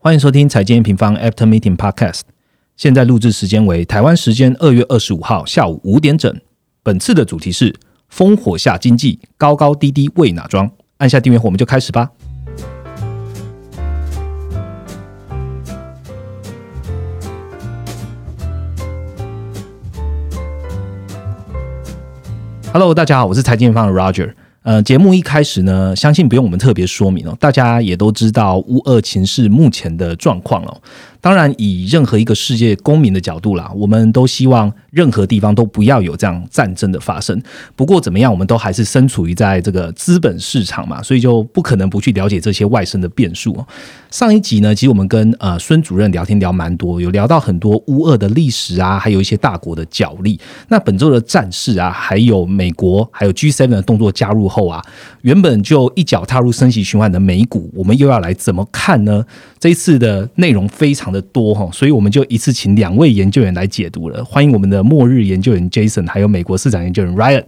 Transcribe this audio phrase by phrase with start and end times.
[0.00, 2.20] 欢迎收听财经平方 After Meeting Podcast。
[2.76, 6.32] 现在录制时间为台湾时间二月二十五号下午五点整。
[6.84, 7.74] 本次的主题是
[8.08, 10.70] “烽火下经济，高高低低为哪桩”。
[10.98, 12.12] 按下订阅后，我们就开始吧。
[22.72, 24.32] Hello，大家好，我是财经方的 Roger。
[24.62, 30.82] 呃，节目一开始呢，相信不用我们特别说明哦，大家也都知道乌俄情势目前的状况哦。
[31.20, 37.40] 当然，以任何一个世界公民的角度啦，我们都希望任何地方都不要有这样战争的发生。
[37.74, 43.66] 不过怎么样，我们都还是身处于在这个资本市场嘛，所以就不可能不去了解这些外生的变数哦。
[44.10, 50.40] 上一集呢，其实我们跟呃孙主任聊天聊蛮多，有聊到很多乌俄的历史啊，还有一些大国的角力。
[50.68, 54.82] 那本周的战事啊，还有美国还有 G7 的动作加入后啊，
[55.20, 59.24] 原本就一脚踏入升级循环的美股，我们又要来怎么看呢？
[59.58, 64.24] 这一次的内容非常的多哈，所以我们就一次请两位研究员来解读了。
[64.24, 67.44] 欢迎我们的末日研究员 Jason，还有美国市场研究员 Ryan。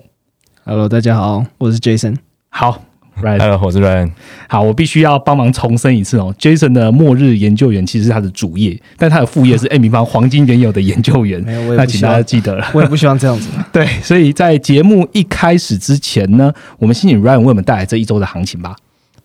[0.65, 2.17] Hello，大家好，我是 Jason。
[2.51, 2.90] 好
[3.23, 3.39] ，Ryan。
[3.39, 4.11] Hello，我是 Ryan。
[4.49, 11.41] 好，我必须要帮忙重申一次哦，Jason 的末日研究员其实是他的主业，但他的副业是 A 平方黄金原有的研究员。
[11.43, 12.67] 没有，我也那请大家记得了。
[12.73, 13.49] 我也不希望这样子。
[13.73, 18.75] 对，所以在节目一开始之前呢，我们先请 Ryan 为我们带来这一周的行情吧。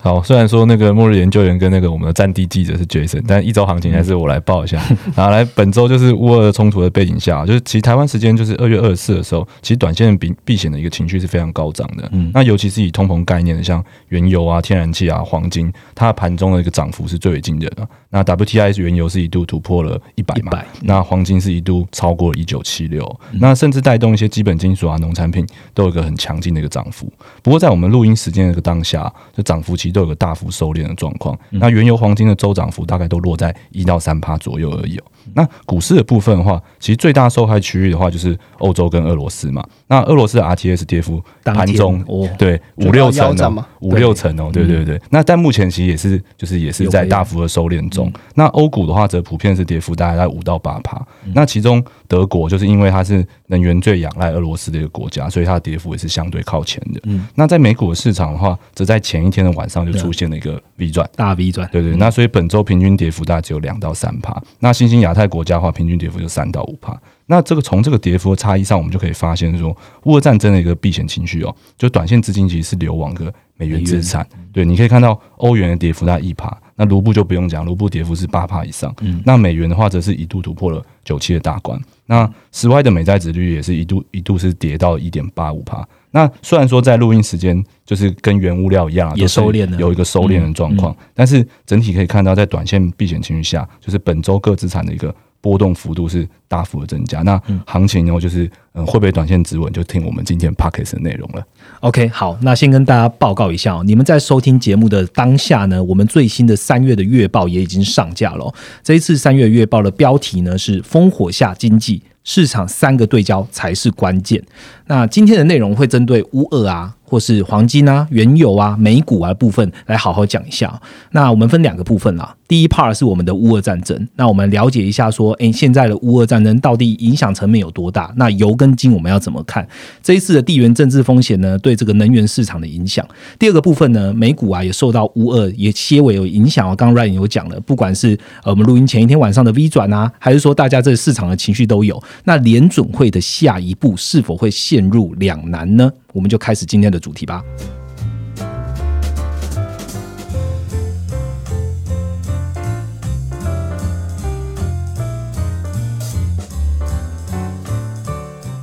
[0.05, 4.79] 好，虽然说那个末日研究员跟那个我们的战地记者是 Jason，但一周行情还是我来报一下。
[5.17, 12.07] 然后来本周就是乌俄冲突的背景下，就是其实台湾时间就是二月二十四的时候，其实短线避避险的一个情绪是非常高涨的。
[12.11, 17.87] 嗯，那尤其是以通膨概念的，像原油啊、天然气啊、黄金，它盘中的一个涨幅是最为惊人的。
[18.11, 20.51] 那 WTI 原油是一度突破了一百嘛，
[20.83, 27.11] 那黄金是一度超过了一九七六，那甚至带动一些基本金属啊、农产品都有一个很强劲的一个涨幅。
[27.41, 31.37] 不过在我们录音时间的一个当下，就涨幅其实都有个大幅收敛的状况。
[31.49, 34.99] 那原油、黄金的周涨幅大概都落在一到三趴左右而已。
[35.33, 39.63] 那股市的部分的话，其实最大受害区域的话就是欧洲跟俄罗斯嘛。
[39.87, 42.03] 那俄罗斯的 RTS 跌幅盘中
[42.37, 44.99] 对五六成哦，五六成哦，对对对。
[45.09, 48.11] 那但目前其实也是就是也是在大幅的收敛中。
[48.35, 51.01] 那欧股的话则普遍是跌幅大概在五到八趴。
[51.33, 57.01] 那其中德国就是因为它是能源最仰赖俄罗斯的一个国家，所以它的跌幅也是相对靠前的。
[57.35, 61.67] 那在美股的市场的话，则在前一天的晚上就出现了一个 V 转，大 V 转。
[61.71, 61.95] 对对。
[61.95, 64.35] 那所以本周平均跌幅大概只有两到三趴。
[64.59, 66.95] 那新兴亚太国家的话，平均跌幅就三到五帕。
[67.25, 74.27] 那这个从这个跌幅的差异上，我们就可以发现说，乌俄战争的一个避险情绪哦，就短线资金其实是流往个美元资产。
[74.53, 78.93] 对，你可以看到欧元的跌幅在一帕，那卢布就不用讲，卢布跌幅是八帕以上。
[79.01, 81.79] 嗯，那美元的话，则是一度突破了九七的大关。
[82.05, 85.87] 那十外的美债值率也是一度一度是跌到一点八五帕。
[86.15, 95.13] 那虽然说在录音时间就是跟原物料一样，也收敛了，有一个收敛的状况，但是整体可以看到，在短线避险情绪下，就是本周各资产的一个。
[95.41, 101.45] 波动幅度是大幅的增加，那行情呢就是嗯会不会短线止稳，就听我们今天 p o c k e t 的内容了。
[101.81, 108.51] OK，好，那先跟大家报告一下哦，你们在收听节目的当下呢，我们最新的三月的月报也已经上架了。
[108.81, 114.43] 这一次三月月报的标题呢是“烽火下经济市场三个对焦才是关键”。
[114.87, 116.94] 那今天的内容会针对乌二啊。
[117.05, 120.81] 或是黄金啊、原油啊、美股啊部分来好好讲一下。
[121.11, 122.35] 那我们分两个部分啦。
[122.47, 128.13] 第一 part 是我们的乌俄战争，那我们了解一下说，诶，现在的乌俄战争到底影响层面有多大？
[128.17, 129.67] 那油跟金我们要怎么看？
[130.03, 133.03] 这一次的地缘政治风险呢，对这个能源市场的影响。
[133.39, 136.75] 第二个部分呢，美股啊也受到乌俄也些微有影响啊。
[136.75, 142.01] 刚刚 Ryan 有讲了，不管是呃我们录音前一天晚上的 V 转啊，还是说大家这市场的情绪都有。
[142.25, 145.91] 那联准会的下一步是否会陷入两难呢？
[146.15, 147.43] 我们就开始今天的主题吧。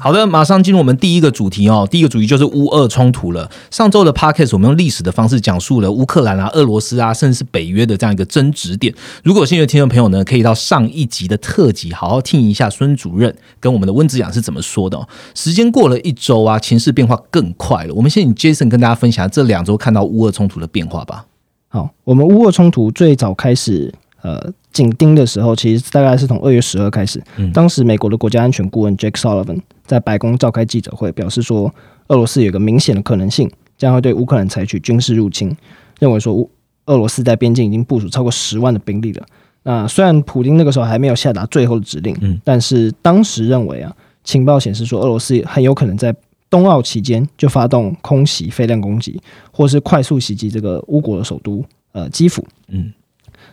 [0.02, 1.86] 好的，马上进入我们第一个主题哦。
[1.88, 3.48] 第一个主题就是乌俄冲突了。
[3.70, 8.92] 上周的 podcast 我们用历史的方式讲述了乌克兰啊、俄罗斯啊，甚至是北约的这样一个争执点。
[9.22, 15.00] 如果有兴趣的听众朋友呢，可以到上一集的特辑好好听一下孙主任跟我们的温子阳是怎么说的。
[15.36, 17.94] 时间过了一周啊，情势变化更快了。
[17.94, 21.26] 我们先请 Jason 跟大家分享这两周看到乌俄冲突的变化吧。
[21.68, 24.52] 好，我们乌俄冲突最早开始呃。
[24.72, 27.22] 紧盯的时候，其实大概是从二月十二开始。
[27.52, 31.70] 当时美国的国家安全顾问 Jake Sullivan 在白宫召开记者会，表示说，
[32.08, 35.54] 俄罗斯有个明显的可能性将会对乌克兰采取军事入侵，
[35.98, 36.50] 认为说乌
[36.86, 39.26] 俄罗斯在边境已经部署超过十万的兵力了。
[39.64, 43.94] 那虽然普京那个时候还没有下达最后的指令，但是当时认为啊，
[44.24, 46.16] 情报显示说，俄罗斯很有可能在
[46.48, 49.20] 冬奥期间就发动空袭、飞弹攻击，
[49.52, 52.42] 或是快速袭击这个乌国的首都呃基辅。
[52.68, 52.90] 嗯，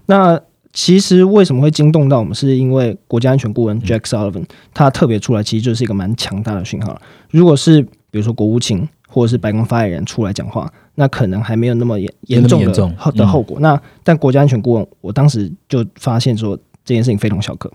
[0.06, 0.40] 那。
[0.72, 7.02] 其实为什么会惊动到我们，是因为国家安全顾问 Jack Sullivan 他特别出来，其实就是一个蛮强大的讯号。
[7.32, 13.60] 如果是比如说国务卿或者是白宫发言人出来讲话，那可能还没有那么严严重的后的后果。
[13.60, 16.56] 那但国家安全顾问，我当时就发现说
[16.86, 17.72] 这件事情非同小可。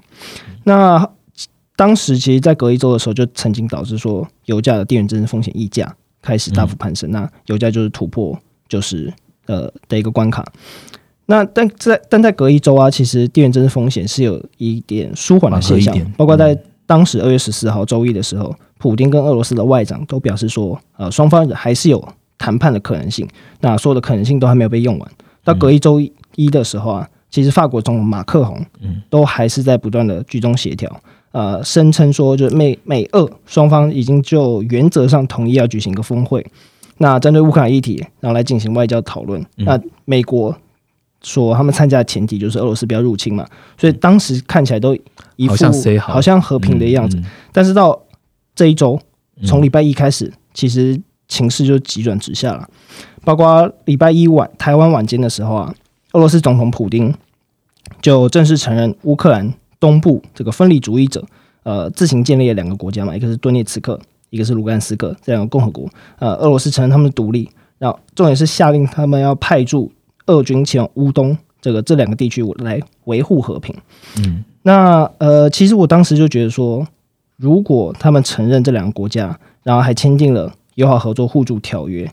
[0.63, 1.09] 那
[1.77, 5.93] 当时其实，在隔一周的时候，就曾经导致说油价的电源政治风险溢价
[6.23, 8.39] 开始大幅攀升，那油价就是突破
[8.69, 9.13] 就是
[9.47, 10.45] 呃的一个关卡。
[11.27, 16.55] 那但在但在隔一周啊，其实地缘政治风险是有一点舒缓的现象，包括在
[16.85, 22.07] 当时二月十四号周一的时候，普京跟俄罗斯的外长都表示说，呃，双方还是有
[22.37, 23.27] 谈判的可能性。
[23.61, 25.11] 那所有的可能性都还没有被用完。
[25.43, 25.99] 到隔一周
[26.37, 28.63] 一的时候啊，其实法国总统马克宏
[29.09, 30.95] 都还是在不断的居中协调，
[31.33, 36.45] 呃，声称说，就是美美俄双方已经就原则上同意要举行一个峰会，
[36.99, 39.43] 那针对乌克兰议题，然后来进行外交讨论。
[39.57, 40.55] 那美国。
[41.25, 43.45] 说他们参加的前提就是俄罗斯不要入侵嘛，
[43.79, 44.95] 所以当时看起来都
[45.37, 45.57] 一副
[45.99, 47.21] 好像和平的样子。
[47.51, 47.99] 但是到
[48.55, 49.01] 这一周，
[49.45, 52.69] 从礼拜一开始，其实情势就急转直下了。
[53.25, 55.75] 包括礼拜一晚台湾晚间的时候啊，
[56.13, 57.13] 俄罗斯总统普京
[58.03, 61.25] 就正式承认乌克兰东部这个分离主义者
[61.63, 63.99] 呃自行建立了两个国家嘛，一个是顿涅茨克，
[64.29, 65.89] 一个是卢甘斯克这两个共和国。
[66.19, 69.91] 呃，俄罗斯承认他们的独立，然后重点是下令他们要派驻。
[70.27, 73.75] 俄军前往乌东这个这两个地区来维护和平。
[74.19, 76.87] 嗯，那呃，其实我当时就觉得说，
[77.37, 82.11] 如果他们承认这两个国家，然后还签订了友好合作互助条约，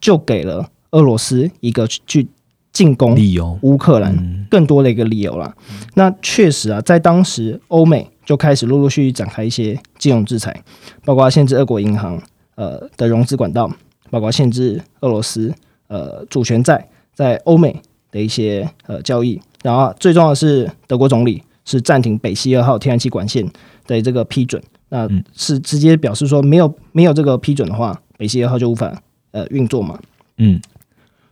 [0.00, 2.26] 就给了俄罗斯一个去
[2.72, 5.54] 进攻理由乌克兰更多的一个理由了。
[5.94, 10.62] 那确实啊，在当时欧美就开始陆陆续续展开一些金融制裁，
[11.04, 12.20] 包括限制俄国银行
[12.56, 13.70] 呃的融资管道，
[14.10, 15.52] 包括限制俄罗斯
[15.88, 16.88] 呃主权债。
[17.14, 17.80] 在欧美
[18.10, 23.48] 的一些呃交易，然后最重要的是德国总理是暂停北溪二号天然气管线
[23.86, 28.92] 的这个批准，那是直接表示说没有没有这个批准的话，北溪二号就无法
[29.32, 29.98] 呃运作嘛。
[30.38, 30.60] 嗯，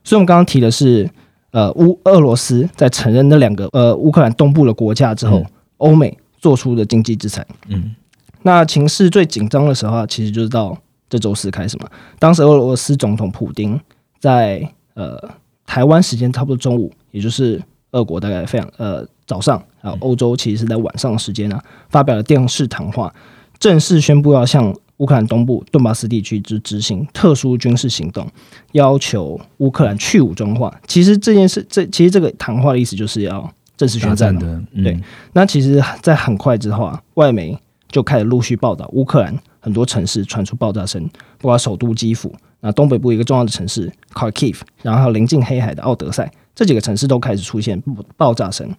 [0.02, 1.08] 所以我们刚刚提的是
[1.50, 5.44] 呃乌俄罗斯在承认那两个呃乌克兰东部的国家之后，
[5.76, 7.46] 欧美做出的经济制裁。
[7.68, 7.94] 嗯，
[8.42, 10.76] 那情势最紧张的时候，其实就是到
[11.10, 11.88] 这周四开始嘛。
[12.18, 13.78] 当时俄罗斯总统普京
[14.18, 15.30] 在呃。
[15.66, 17.62] 台湾时间差不多中午，也就是
[17.92, 23.14] 俄国大概非常呃早上，还有欧洲其实是在晚上的时间呢，发表了电视谈话，
[23.58, 28.26] 正式宣布要向乌克兰东部顿巴斯地区执执行特殊军事行动，
[28.72, 30.72] 要求乌克兰去武装化。
[30.86, 34.62] 其实这件事，这其实这个谈话的意思就是要正式宣战的。
[34.74, 35.00] 对，
[35.32, 41.02] 那其实，在很快之后啊，外媒就开始陆续报道乌克兰很多城市传出爆炸声，
[41.38, 42.32] 包括首都基辅。
[42.64, 47.82] 那东北部一个重要的城市 Kharkiv，然后临近黑海的奥德赛，这几个城市都开始出现
[48.16, 48.72] 爆炸声。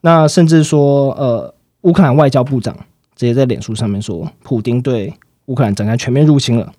[0.00, 2.74] 那甚至说，呃，乌克兰外交部长
[3.14, 5.12] 直接在脸书上面说，普京对
[5.44, 6.72] 乌克兰展开全面入侵了。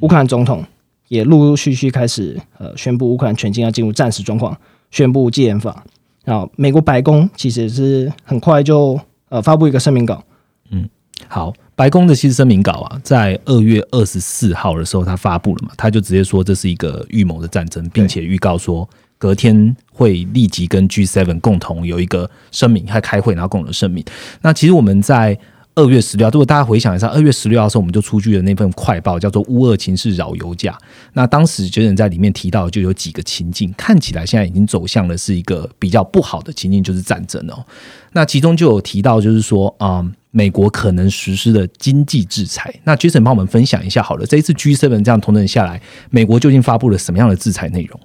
[0.00, 0.64] 乌克兰总统
[1.06, 4.56] 也陆陆续续开始呃宣布乌克兰全境要进入战时状况，
[4.90, 5.84] 宣布戒严法。
[6.24, 10.24] 然后美国白宫其实是很快就呃发布一个声明稿。
[10.70, 10.88] 嗯，
[11.28, 11.52] 好。
[11.74, 24.04] 白宫的其实声明稿啊，在二月二十四号的时候，他发布了嘛，他就直接说这是一个预谋的战争，并且预告说隔天会立即跟 G Seven 共同有一个声明，还开会然后共同声明。
[24.42, 25.36] 那其实我们在
[25.74, 30.72] 二月十六号，如果大家回想一下，二月十六号的时候，我们就出具了那份快报，叫做《乌俄情势扰油价》。
[31.14, 37.64] 那当时觉得在里面提到就有几个情境，看起来现在已经走向了是一个比较不好的情境，就是战争哦。
[38.12, 40.06] 那其中就有提到，就是说啊。
[40.32, 44.26] 美国可能实施的经济制裁，那 Jason 帮我们分享一下好了。
[44.26, 48.00] 这一次 G7 这样同等下来，美国究竟发布了什么样的制裁内容？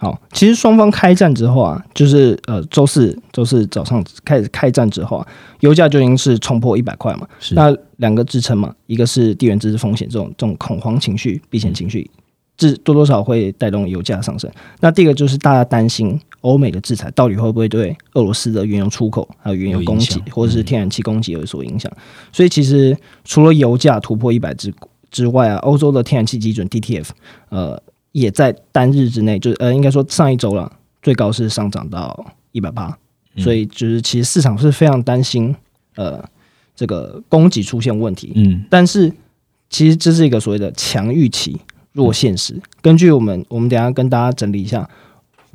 [0.00, 5.26] 好，其实双方开战之后啊，就是呃周四周四早上开始开战之后啊，
[5.58, 7.26] 油价就已经是冲破一百块嘛。
[7.50, 12.08] 那两个支撑嘛，一个是地缘政治风险这种这种恐慌情绪、避险情绪，
[12.58, 14.50] 这多多少会带动油价上升。
[14.80, 16.20] 那第二个就是大家担心。
[16.42, 21.90] 欧美的制裁到底会不会对俄罗斯的原油出口还有原油供给或者是天然气供给有所影响？
[22.32, 24.72] 所以其实除了油价突破一百之
[25.10, 27.08] 之外啊，欧洲的天然气基准 DTF
[27.48, 30.70] 呃也在单日之内，就是呃应该说上一周了，
[31.02, 32.96] 最高是上涨到一百八。
[33.36, 35.52] 所以就是其实市场是非常担心
[35.96, 36.24] 呃
[36.76, 38.30] 这个供给出现问题。
[38.36, 39.12] 嗯，但是
[39.68, 41.58] 其实这是一个所谓的强预期
[41.98, 42.58] 弱现实。
[42.80, 44.88] 根据我们我们等下跟大家整理一下。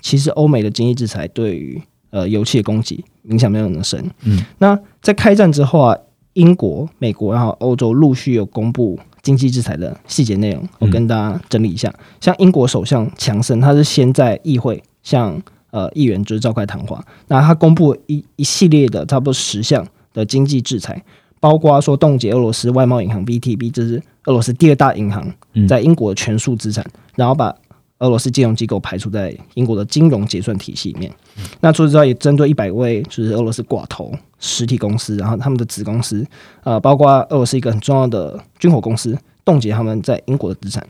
[0.05, 4.11] 其实欧美的经济制裁对于呃油气的供给影响没有那么深。
[4.25, 5.97] 嗯，那在开战之后啊，
[6.33, 11.89] 英国、美国然后欧洲陆续有公布经济制裁的细节内容，我跟大家整理一下。
[12.19, 21.01] 像英国首相强森，他是先在议会向呃议员就是召开谈话，那他公布一一系列的差不多十项的经济制裁，
[21.43, 25.29] 包括说冻结俄罗斯外贸银行 VTB，这是俄罗斯第二大银行，
[25.67, 26.85] 在英国的全数资产，
[27.17, 27.53] 然后把
[27.99, 31.11] 俄罗斯金融机构排除在英国的金融结算体系里面。
[31.59, 34.09] 那除此之外，也针对一百位就是俄罗斯寡头
[34.39, 36.25] 实体公司，然后他们的子公司，
[36.63, 40.87] 呃，包括俄罗斯一个很重要的军火公司，冻结他们在英国的资产。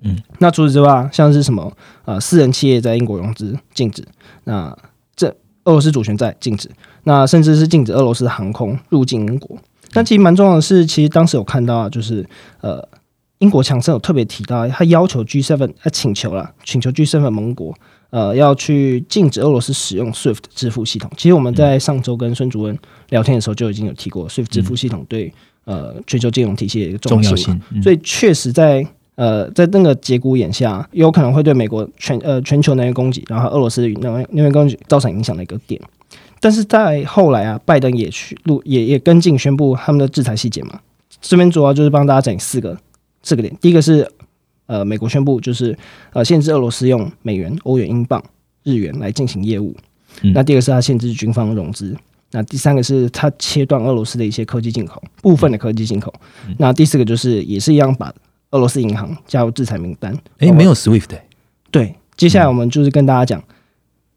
[0.00, 1.72] 嗯，那除此之外，像是什么
[2.06, 4.04] 呃私人企业在英国融资禁止，
[4.42, 4.76] 那
[5.14, 5.28] 这
[5.62, 6.68] 俄罗斯主权在禁止，
[7.04, 9.56] 那甚至是禁止俄罗斯航空入境英国。
[9.92, 12.26] 但其实蛮重要的是，其实当时有看到啊，就是
[12.60, 12.88] 呃。
[13.38, 17.74] 英国强生有特别提到，他要求 G7 他请求了，请求 G7 盟国
[18.10, 21.10] 呃要去禁止俄罗斯使用 SWIFT 支付系统。
[21.16, 25.34] 其实我们在上周跟孙主任聊天的时候就已经有提过 SWIFT 支付系统对
[25.64, 35.80] 呃全球金融体系的一个重要性，所以确实在呃在那个节骨眼下，有可能会对美国全呃全球能源供给，然后俄罗斯能源能源供给造成影响的一个点。
[36.42, 40.78] 但是在后来啊，拜登也去录也也跟进宣布他们的制裁细节嘛，
[41.22, 42.76] 这边主要就是帮大家整四个。
[43.24, 44.04] 四个点，第一个是
[44.66, 45.78] 呃，美国宣布就是
[46.12, 48.20] 呃，限制俄罗斯用美元、欧元、英镑、
[48.64, 49.76] 日元来进行业务。
[50.34, 51.96] 那第二个是它限制军方融资。
[52.32, 56.12] 那第三个是它切断俄罗斯的一些科技进口，部分的科技进口。
[56.58, 58.12] 那第四个就是也是一样把
[58.50, 60.12] 俄罗斯银行加入制裁名单。
[60.38, 61.20] 诶，没有 SWIFT。
[61.70, 63.40] 对，接下来我们就是跟大家讲，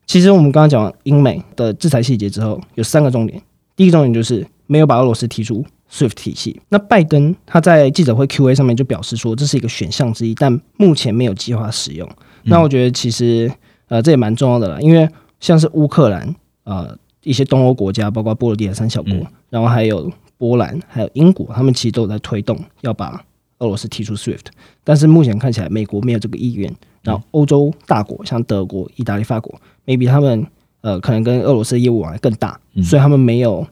[0.05, 3.41] 其实我们刚刚讲完英美的制裁细节之后，有三个重点。
[3.75, 5.65] 第一个重点就是没有把俄罗斯踢出。
[5.87, 12.09] SWIFT 体系，那拜登他在记者会 Q&A 上面就表示说，这是一个选项之一，但目前没有计划使用。
[12.43, 13.49] 那我觉得其实
[13.87, 15.07] 呃这也蛮重要的啦，因为
[15.39, 19.13] 像是乌克兰呃一些东欧国家，包括波罗的海三小国，
[19.51, 23.23] 然后还有波兰，还有英国，他们其实都有在推动要把
[23.59, 24.47] 俄罗斯踢出 SWIFT，
[24.83, 26.75] 但是目前看起来美国没有这个意愿。
[27.03, 29.53] 然后欧洲大国像德国、意大利、法国
[29.85, 30.45] ，maybe 他们
[30.81, 33.65] 呃可能跟俄罗斯的业务往来更大，所以他们没有。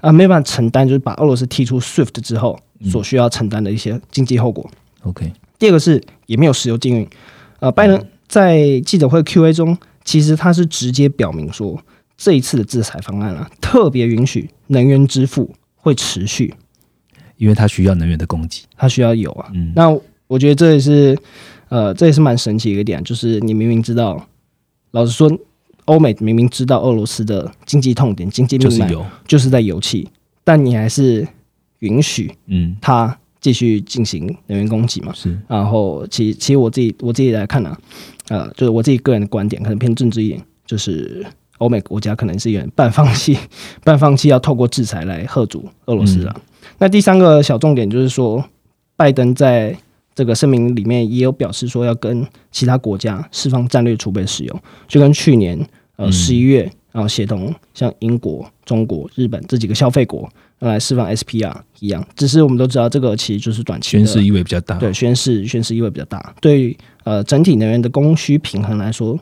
[0.00, 4.66] 啊，没办法承担，就是把俄罗斯踢出 SWIFT 之后所需要承担的一些经济后果。
[5.02, 7.06] OK，第二个是也没有石油禁运。
[7.60, 11.78] 呃，拜登在记者会 Q&A 中，其实他是直接表明说，
[12.16, 16.54] 这一次的制裁方案啊，特别允许能源支付会持续，
[17.36, 19.52] 因为它需要能源的供给，它需要有啊。
[19.74, 19.94] 那
[20.26, 21.14] 我觉得这也是
[21.68, 24.26] 呃，这也是蛮神奇一个点，就是你明明知道，
[24.92, 25.30] 老实说。
[25.86, 28.88] 欧美明明知道俄罗斯的经济痛点、经济命脉
[29.26, 30.08] 就是在油气，
[30.44, 31.26] 但你还是
[31.80, 35.12] 允许嗯它继续进行能源供给嘛？
[35.14, 35.36] 是。
[35.48, 37.76] 然后，其其实我自己我自己来看呢，
[38.28, 41.24] 呃，就是我自己个人的观点，可能偏政治一点，就是
[41.58, 43.38] 欧美国家可能是有点半放弃、
[43.84, 46.36] 半放弃要透过制裁来吓阻俄罗斯啊。
[46.78, 48.44] 那第三个小重点就是说，
[48.96, 49.76] 拜登在
[50.16, 55.64] 这个声明里面也有表示说，要跟其他国家释放战略储备使用，就跟去年。
[55.98, 69.18] 呃，十一月，然后协同像英国、中国、日本这几个消费国来释放 SPR 一样，只是我们都知道这个其实就是短期宣示意味比较大，对，宣示宣示意味比较大，对呃整体能源的供需平衡来说，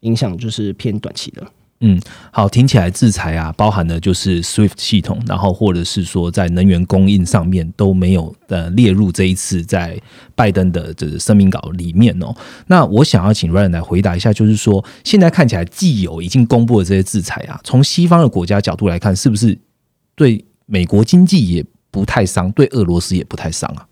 [0.00, 1.46] 影响就是偏短期的。
[1.80, 10.00] 嗯，好，听起来制裁啊，包含的就是 SWIFT 系统，然后或者是说在能源供应上面都没有呃列入这一次在
[10.34, 12.34] 拜登的这个声明稿里面哦。
[12.66, 19.58] 那我想要请 Ryan 来回答一下，就是说现在看起来既有已经公布的这些制裁啊，从西方的国家角度来看，是不是
[20.14, 23.85] 对美国经济也不太伤，对俄罗斯也不太伤啊？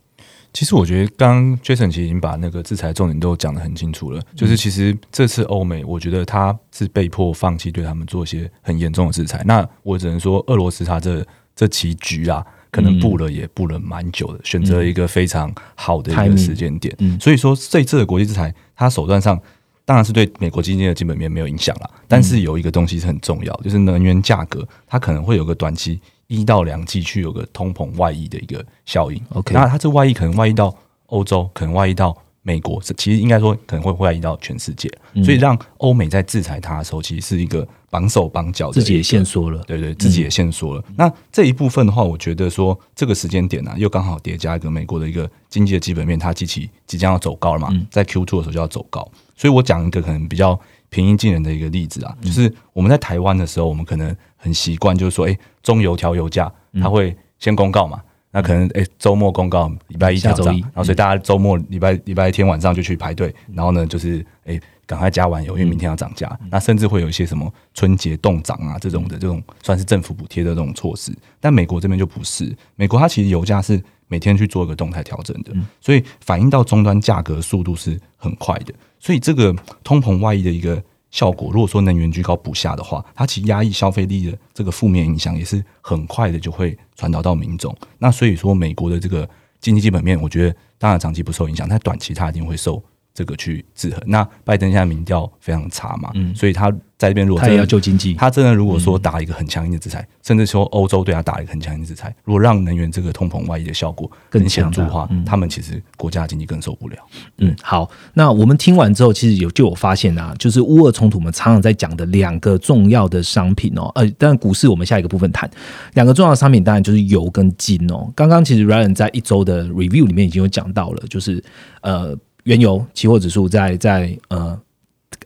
[0.54, 4.22] 其实我觉得，刚 Jason 其实已经把那个制裁重点都讲得很清楚了。
[4.36, 9.42] 就是其实这次欧美，我觉得他是被迫放弃对他们做一些很严重的制裁。
[9.44, 16.96] 那我只能说，俄罗斯他这这棋局啊，可能布了也布了蛮久的，选择一个非常好的一个时间点。
[17.20, 19.36] 所以说，这次的国际制裁，它手段上
[19.84, 21.90] 当然是对美国经济的基本面没有影响了。
[22.06, 26.00] 但是有一个东西是很重要，就是能源价格，它可能会有个短期。
[26.26, 30.74] 一到两季去有个通膨外溢的一个效应，OK，那它这外溢可能外溢到
[31.06, 34.90] 欧洲，可能外溢到美国，其实应该说可能会外溢到全世界，
[35.24, 40.84] 所以让欧美在制裁它的时候，其实是一个绑手绑脚，自己也限缩了，对对，自己也限缩了。
[40.96, 50.58] 那这一部分的话，我觉得说这个时间点呢，又刚好叠加一个美国的一个经济的基本面，它机器即将要走高了嘛，在 Q two 的时候就要走高，所以我讲一个可能比较
[50.94, 56.52] 平易近人的一个例子啊，就是我们在台湾的时候，我们可能很习惯，就是说，哎，中油调油价。
[56.80, 58.00] 它会先公告嘛？
[58.30, 66.38] 那可能哎，周末公告，礼拜一调涨，然后所以大家周末礼拜礼拜天晚上就去排队，然后呢，就是哎，赶快加完油，因为明天要涨价。
[66.50, 71.12] 那甚至会有一些什么春节冻涨啊这种的这种算是政府补贴的这种措施。
[71.40, 78.74] 但美国这边就不是，美国它其实油价是每天去做一个动态调整的，所以反映到终端价格速度是很快的。
[79.04, 80.82] 所以这个通膨外溢的一个。
[81.10, 87.72] 效果，如果说能源居高不下的话，它其实压抑消费力的这个负面影响也是很快的就会传导到民众。
[87.98, 89.30] 那所以说，美国的这个
[89.60, 92.82] 经济基本面，我觉得当然长期不受影响，但短期它一定会受。
[93.14, 94.02] 这个去制衡。
[94.06, 106.96] 那拜登现在民调非常差嘛，嗯，所以他在这边如果他也要救经济，他真的如果说打一个很强硬的制裁，甚至说欧洲对他打一个很强硬的制裁，如果让能源这个通膨外溢的效果更显著的话，他们其实国家经济更受不了。
[107.38, 115.48] 嗯，好，那我们听完之后，其实有就有发现啊，就是乌俄冲突，我们常常在讲的两个重要的商品哦，呃，但股市我们下一个部分谈
[115.92, 118.10] 两个重要的商品，当然就是油跟金哦。
[118.16, 121.42] 刚刚其实 Ryan 在一周的 review 里面已经有讲到了，就是
[121.82, 122.16] 呃。
[122.44, 124.58] 原油期货指数在在呃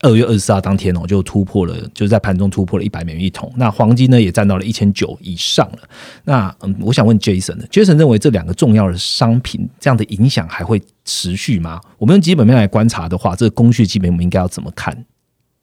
[0.01, 3.53] 二月二十四号当天哦，就突破了，就是在盘中突破了一百美元一桶。
[3.57, 5.79] 那黄金呢也占到了一千九以上了。
[6.25, 11.81] 那嗯，我想问 Jason，Jason 认为这两个重要的商品这样的影响还会持续吗？
[11.99, 15.05] 我们用基本面来观察的话，这个供需基本面应该要怎么看？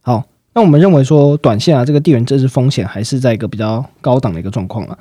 [0.01, 0.23] 好。
[0.55, 4.97] 那我们认为说，短线啊，这个地缘政治风险还是在一个比较高档的一个状况啊，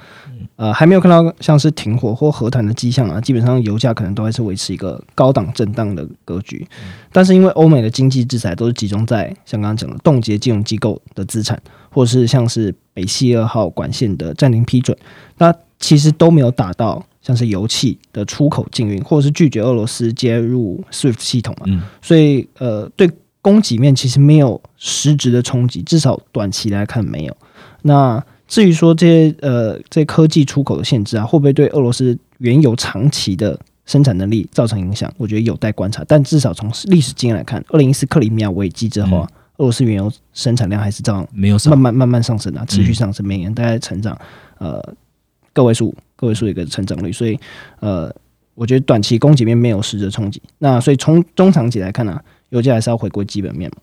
[0.56, 6.66] 呃，还没有看到像是停火或和谈的迹象啊，基本上油价可能都还是维持一个高档震荡的格局。
[7.12, 11.56] 但是因为欧美的经济制裁都是集中在像刚刚讲的冻结金融机构的资产，
[11.88, 14.99] 或者是像是北溪二号管线的暂停批准，
[15.38, 23.08] 那其实都没有打到像是油气的出口禁运，或者是拒绝俄罗斯接入 SWIFT 系统嘛，所以呃，对。
[23.44, 27.36] 供给面其实没有实质的冲击，至少短期来看没有。
[27.82, 35.12] 那至于说这些呃这些科技出口的限制啊，会不会对俄罗斯原油长期的生产能力造成影响？
[35.18, 36.02] 我觉得有待观察。
[36.08, 44.18] 但至少从历史经验来看，二零一四克里米亚危机之后啊，俄罗斯原油生产量还是这样没有慢慢慢慢上升啊，持续上升，每年大概成长
[44.56, 44.82] 呃
[45.52, 47.12] 个位数个位数一个成长率。
[47.12, 47.38] 所以
[47.80, 48.10] 呃，
[48.54, 50.40] 我觉得短期供给面没有实质冲击。
[50.56, 52.18] 那所以从中长期来看呢？
[52.54, 53.76] 油价还是要回归基本面嘛？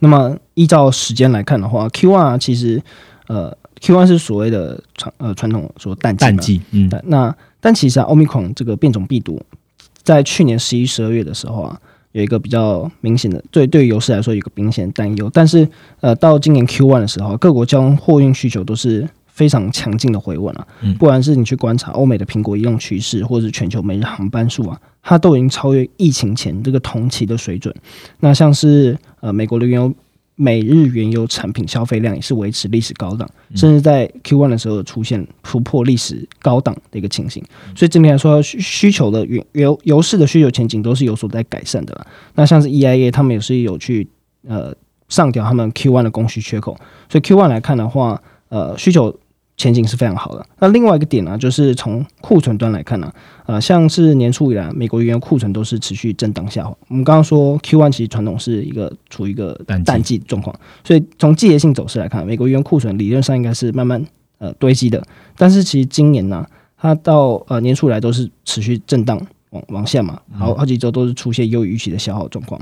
[0.00, 2.82] 那么依照时间来看的话，Q one 其实
[3.28, 9.40] 呃，Q one 是所谓的传呃传统说淡季，淡季，嗯，那但其实啊，欧米孔这个变种病毒
[10.02, 11.80] 在去年十一、十二月的时候啊，
[12.12, 15.68] 有一个比较明显的对对于油市来说有个明显的担忧，但是
[16.00, 19.08] 呃，到今年 Q one 的时候，各国交通货运需求都是。
[19.38, 20.66] 非常强劲的回稳啊！
[20.98, 27.72] 不管是你去观察欧美的苹果移动趋势，或者是全球每日航班数啊，它都已经超越疫情前这个同期的水准。
[28.18, 29.94] 那像是呃美国的原油
[30.34, 37.40] 每日原油产品消费量也是维持历史高档，甚至在 Q one 的时候出现突破历史高档的一个情形。
[37.76, 42.04] 所以整体来说，需需求的原油油市的需求前景都是有所在改善的了。
[42.34, 44.08] 那像是 EIA 他们也是有去
[44.48, 44.74] 呃
[45.08, 46.76] 上调他们 Q one 的供需缺口，
[47.08, 49.16] 所以 Q one 来看的话，呃需求。
[49.58, 50.46] 前景是非常好的。
[50.60, 53.12] 那另外一个点呢，就是从库存端来看呢，
[53.44, 56.72] 呃，像是年初以来，美国原油库存都是持续震荡下滑。
[56.86, 64.02] 我们刚刚说 Q one 其实传统是一个处于一个淡季状况，所以从季节性走势来看，美国原油库存理论上应该是慢慢
[64.38, 65.02] 呃堆积的。
[65.36, 72.60] 但是其实今年呢，它到呃年初以来都是持续震荡往往下嘛，好好几周都是出现优于预期的消耗状况。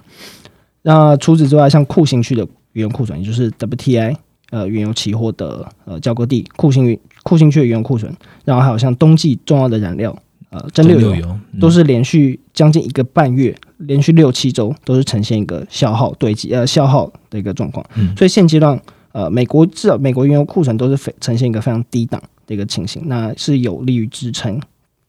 [0.80, 4.16] 那除此之外，像库欣区的原油库存，也就是 WTI。
[4.50, 8.12] 呃，原油期货的呃交割地库欣库欣区的原油库存，
[8.44, 10.16] 然后还有像冬季重要的燃料
[10.50, 17.85] 呃蒸馏油，都是连续将近一个半月，连续六七周都是呈现一个消耗堆积呃消耗的一个状况。
[18.16, 18.80] 所以现阶段
[19.11, 24.61] 呃美国至少美国原油库存都是非呈现一个非常低档的一个情形，那是有利于支撑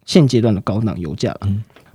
[0.06, 1.48] 现阶段的高档油价了。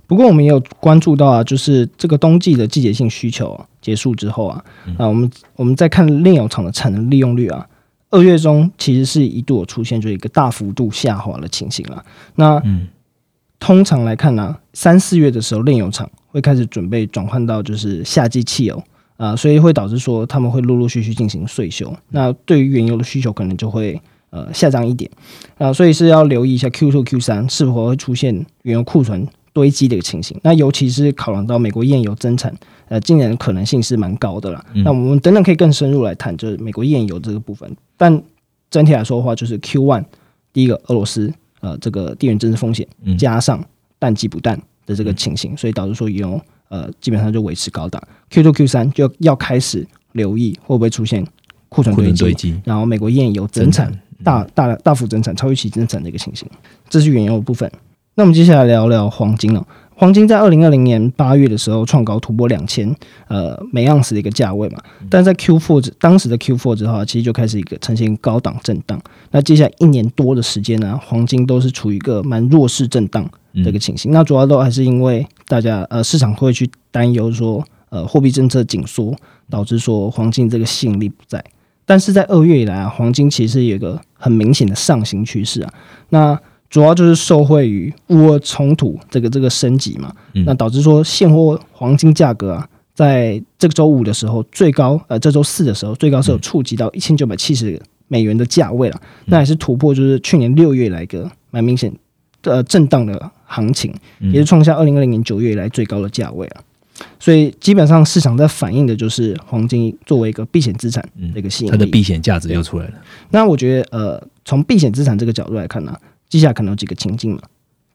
[0.05, 4.63] 不过我们也有关注到啊，就是这个冬季的季节性需求啊结束之后啊，
[4.97, 7.65] 啊我们我们再看炼油厂的产能利用率啊，
[8.11, 12.03] 二月中其实是一度有出现就一个大幅度下滑的情形了。
[12.35, 12.61] 那
[13.59, 18.83] 通常来看呢，三四月的时候炼油厂会开始准备转换到就是夏季汽油
[19.15, 23.99] 啊，所以会导致说他们会陆陆续续进行税收，那对于原油的需求可能就会
[24.31, 25.09] 呃下降一点
[25.57, 29.25] 啊，所以是要留意一下 Q two Q 三是否会出现原油库存。
[29.53, 32.53] 堆积的一个情形，那尤其是考量到美国页岩油增产，
[32.87, 34.65] 呃，今年的可能性是蛮高的了。
[34.73, 37.71] 那我们等等可以更深入来谈，就是美国页岩油这个部分。
[37.95, 38.21] 但
[38.71, 40.03] 整体来说的话，就是 Q one
[40.51, 43.63] 第一个俄罗斯呃这个地缘政治风险，加上
[43.99, 48.01] 淡季不淡的这个情形，所以导致说油呃基本上就维持高档。
[48.31, 51.23] Q two Q 三就要开始留意会不会出现
[51.69, 56.49] 库存堆积，然后美国页岩油增产大大大幅增产，超预期增产的一个情形。
[56.89, 57.71] 这是原油的部分。
[58.15, 59.65] 那我们接下来聊聊黄金了。
[59.95, 62.93] 黄金在二零二零年八月的时候创高突破两千
[63.27, 68.99] 呃每盎司的一个价位嘛，但在 Q four 当时的 Q four 之后，其实就开始一个呈现高档震荡。
[69.31, 73.23] 那接下来一年多的时间呢，黄金都是处于一个蛮弱势震荡
[73.53, 74.11] 的一个情形。
[74.11, 77.63] 那主要都还是因为大家呃市场会去担忧说。
[77.89, 79.15] 呃货币政策紧缩，
[79.51, 81.45] 导致说黄金这个吸引力不在。
[81.85, 85.71] 但是在二月以来啊，黄金其实有一个很明显的上行趋势啊。
[86.09, 86.39] 那
[86.73, 90.11] 主要就是受惠于乌俄冲突这个这个升级嘛，
[90.43, 101.93] 那导致说现货黄金价格啊，在这个周五的时候最高，呃，这周四的时候最高是有触及到一千九百七十美元的价位了，那也是突破就是去年六月来个蛮明显
[102.41, 106.61] 的震荡的行情，也是创下二零二零年九月以来最高的价位啊。
[107.19, 112.93] 所以基本上市场在反映的就是黄金作为一个避险资产的一个吸引力，它的避险价值又出来了。
[113.29, 115.95] 那我觉得，呃，从避险资产这个角度来看呢。
[116.33, 117.41] 接下来可能有几个情境嘛？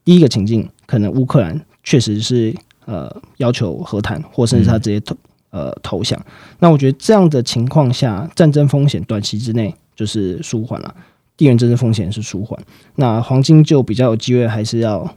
[0.05, 5.13] 第一个情境，可能乌克兰确实是呃要求和谈，或甚至他直接投
[5.49, 6.17] 呃投降。
[6.59, 10.95] 那我觉得这样的情况下，战争风险短期之内就是舒缓了，
[11.35, 12.57] 地缘政治风险是舒缓。
[12.95, 15.13] 那黄金就比较有机会，还是要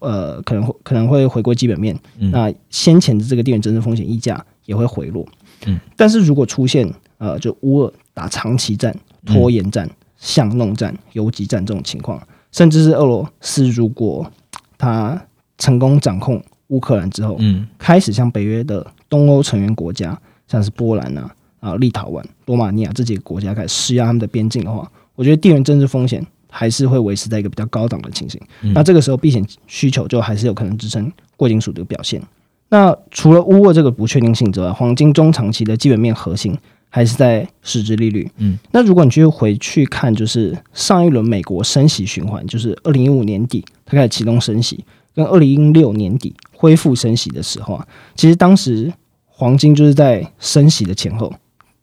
[0.00, 1.96] 呃可能会可能会回归基本面。
[2.18, 5.24] 那先前的这个地缘政治风险溢价也会回落。
[5.66, 8.92] 嗯，但是如果出现呃就乌尔打长期战、
[9.24, 12.20] 拖延战、巷弄战、游击战这种情况。
[12.52, 14.30] 甚至是俄罗斯，如果
[14.78, 15.20] 他
[15.58, 21.30] 成功掌控乌克兰之后，嗯，开始向北约的东欧成员国家，像是波兰啊、
[21.60, 28.40] 啊立陶宛、罗马尼亚这几个国家开始施压他们的边境的话，我觉得地缘政治风险还是会维持在一个比较高档的情形。
[28.74, 32.22] 那这个时候避险需求就还是有可能支撑贵金属的表现。
[32.68, 36.56] 那除了乌俄这个不确定性之外，黄金中长期的基本面核心。
[36.96, 44.82] 还是在实质利率，嗯，那如果你继续回去看，就是上一轮美国升息循环，就是二零一五年底它开始启动升息，
[45.14, 48.90] 跟二零一六年底恢复升息的时候啊，其实当时
[49.26, 51.30] 黄金就是在升息的前后，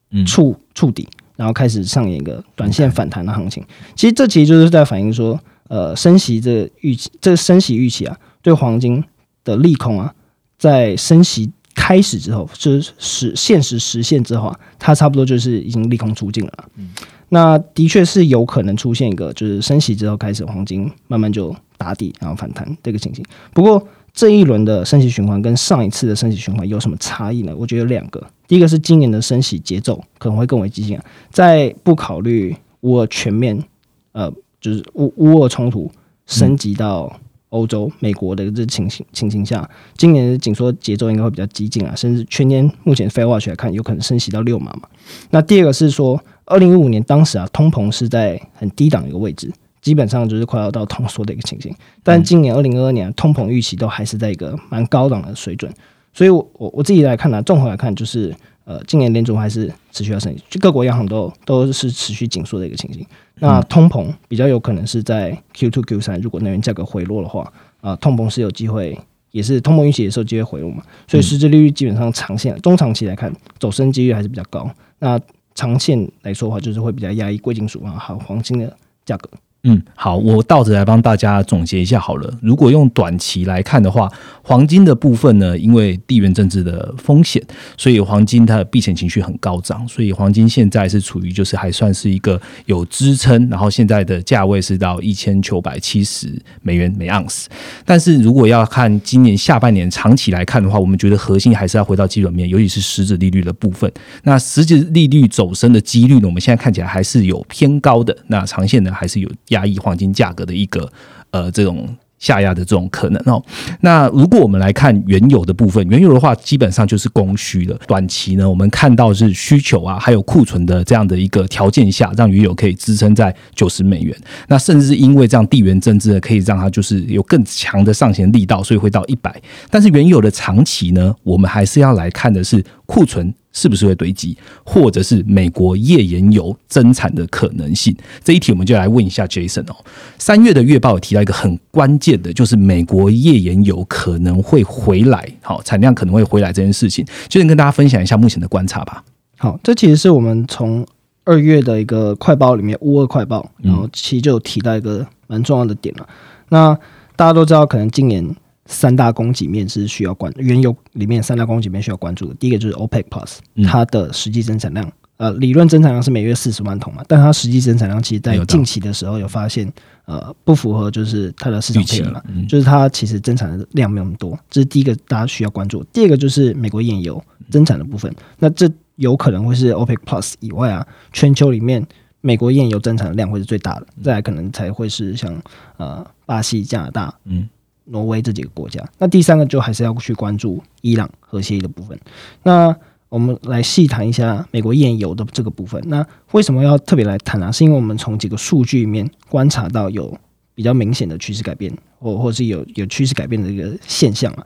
[0.10, 3.64] 嗯，触触底，然后开始上演一个短线反弹的行情。
[3.96, 9.04] 其实这其实就是在反映说，呃，升息这预期，这升息预期啊，对黄金
[9.44, 10.16] 的利空啊，
[10.58, 11.52] 在升息。
[11.76, 16.52] 开始之后，就是实现实实现之后啊，它差不多就是已经利空出尽了。
[16.76, 16.90] 嗯，
[17.30, 23.24] 那的确是有可能出现一个就是升息之后开始黄金慢慢就打底，然后反弹这个情形。
[23.54, 27.56] 不过这一轮的升息循环跟上一次的升息循环有什么差异呢？
[27.58, 28.26] 我觉得有两个。
[28.48, 33.64] 第一个是今年的升息节奏可能会更为激进，啊在不考虑乌俄全面
[34.12, 34.32] 呃，
[34.62, 35.92] 就是乌乌俄冲突
[36.28, 37.20] 升级到。
[37.54, 44.90] 欧洲、美国的这情形情形下，今年的紧缩节奏应该会比较激进啊，甚至全年目前 Fed Watch 来看，有可能升息到六码嘛。
[45.30, 51.74] 那第二个是说，二零一五年当时啊，通膨是在很低档的一个位置，基本上就是快要到通缩的一个情形。
[52.02, 55.72] 但今年二零二二年，通膨预期都还是在一个蛮高档的水准，
[56.14, 63.06] 所以，我我我自己来看呢，综合来看，就是呃，今年联储还是持续要升息，就各国央行都都是持续紧缩的一个情形。
[63.40, 68.98] 那通膨比较有可能是在 Q two Q 三，如果能源价格回落的话，啊，通膨是有机会，
[69.32, 70.82] 也是通膨预期也是有机会回落嘛。
[71.08, 74.70] 所以实质利率基本上长线、中长期来看，走升几率还是比较高。
[75.00, 75.20] 那
[75.56, 79.30] 长线来说的话，就是会比较压抑贵金属啊，还有黄金的价格。
[79.66, 82.30] 嗯，好，我倒着来帮大家总结一下好了。
[82.42, 87.42] 如果用短期来看的话，黄金的部分呢，因为地缘政治的风险，
[87.78, 97.48] 所以黄金它的避险情绪很高涨，所以黄金现在是处于就是还算是一个有支撑，然后现在的价位是到一千九百七十美元每盎司。
[97.86, 103.90] 但是如果要看今年下半年长期来看的话，我们觉得核心还是要回到基本面，尤其是实质利率的部分。
[104.24, 108.14] 那实质利率走升的几率呢，我们现在看起来还是有偏高的。
[108.28, 109.32] 那长线呢，还是有。
[109.54, 110.88] 压抑黄金价格的一个
[111.32, 111.88] 呃这种
[112.20, 113.42] 下压的这种可能哦。
[113.82, 117.78] 那如果我们来看原油的部分，原油的话基本上就是供需了。
[117.86, 124.16] 短期呢，我们看到是需求啊，还有库存的这样的一个条件下，让原油可以支撑在九十美元。
[124.48, 129.42] 那甚至是因为这样地缘政治呢可以让它就是有更强的上行力道，所以会到一百。
[129.70, 133.34] 但是原油的长期呢，我们还是要来看的是库存。
[133.54, 137.96] 是不是会堆积，或者是美国页岩油增产的可能性？
[138.24, 139.76] 这一题我们就来问一下 Jason 哦。
[140.18, 149.04] 三月的月报有提到一个很关键的，就是美国页岩油可能会回来，好，产量可能会回来这件事情，就能跟大家分享一下目前的观察吧。
[149.38, 150.86] 好，这其实是我们从
[151.24, 156.10] 二月的一个快报里面乌二快报，然后其实就有提到一个蛮重要的点了。
[156.50, 156.78] 那
[157.16, 158.36] 大家都知道，可能今年。
[158.66, 162.34] 三大供给面是需要关原油里面三大供给面需要关注的。
[162.36, 169.72] 第一个就是 OPEC Plus，它的实际增产量，呃，理论增产量是每月四十万桶嘛，但它实际增产量其实在近期的时候有发现，
[170.06, 174.38] 呃，不符合就是它的市场预期了，就是它其实增产的量没有那么多。
[174.50, 175.84] 这是第一个大家需要关注。
[175.92, 181.86] 第二个就是美国页岩油增产的部分，那这有可能会是 OPEC Plus 以外啊，全球里面
[182.22, 185.38] 美国页岩油增产的量会是最大的，再来可能才会是像
[185.76, 187.50] 呃巴西、加拿大，嗯。
[187.86, 188.84] 挪威这几个国家。
[188.98, 192.00] 那第三个就还是要去关注伊朗核协议的部分。
[192.44, 192.76] 那
[193.10, 195.82] 我们来细谈一下美国页油的这个部分。
[195.86, 197.52] 那为什么要特别来谈啊？
[197.52, 200.18] 是因为我们从几个数据里面观察到有
[200.56, 204.46] 比较明显的趋势改变，或或是有有趋势改变的一个现象啊。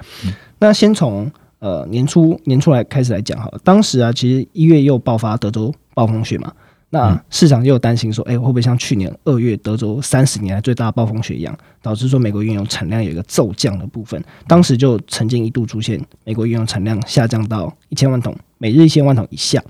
[0.60, 6.52] 那先从呃年初年初来开始来讲哈，当时啊，其实一月又爆发德州暴风雪嘛。
[6.89, 14.23] 那市场又担心说，哎，会不会像去年二月德州三十年来最大的暴风雪一样，导致说美国原油产量有一个骤降的部分？
[14.47, 19.62] 当时就曾经一度出现美国原油产量下降到一千万桶，每日一千万桶以下。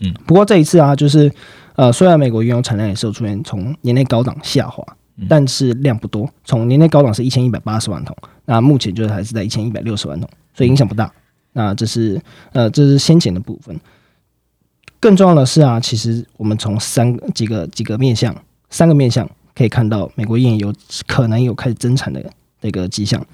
[0.00, 1.30] 嗯，不过这一次啊，就是
[1.76, 4.84] 呃，虽然美国原油产量也是有出现从年内高档下滑，
[5.28, 11.12] 但是量不多，从年内高档是一千一百八十万桶，那目前就是还是在一千一百六十万桶，所以影响不大。
[11.52, 12.20] 那这是
[12.52, 13.78] 呃，这是先前的部分。
[15.00, 18.34] 更重要的是啊，其实我们从三个几个几个面向，
[18.68, 20.74] 三个面向可以看到，美国页岩油
[21.06, 22.24] 可能有开始增产的
[22.60, 23.24] 那个迹象。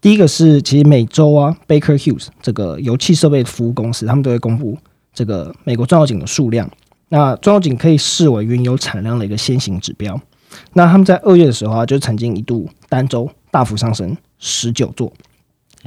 [0.00, 4.76] 第一个是，其实每周啊，Baker Hughes 这个油气设备服务公司，他们都会公布
[5.12, 6.68] 这个美国钻油井的数量。
[7.08, 10.20] 那钻油井可以视为原油产量的一个先行指标。
[10.72, 15.12] 那他们在二月的时候啊，就曾经一度单周大幅上升十九座。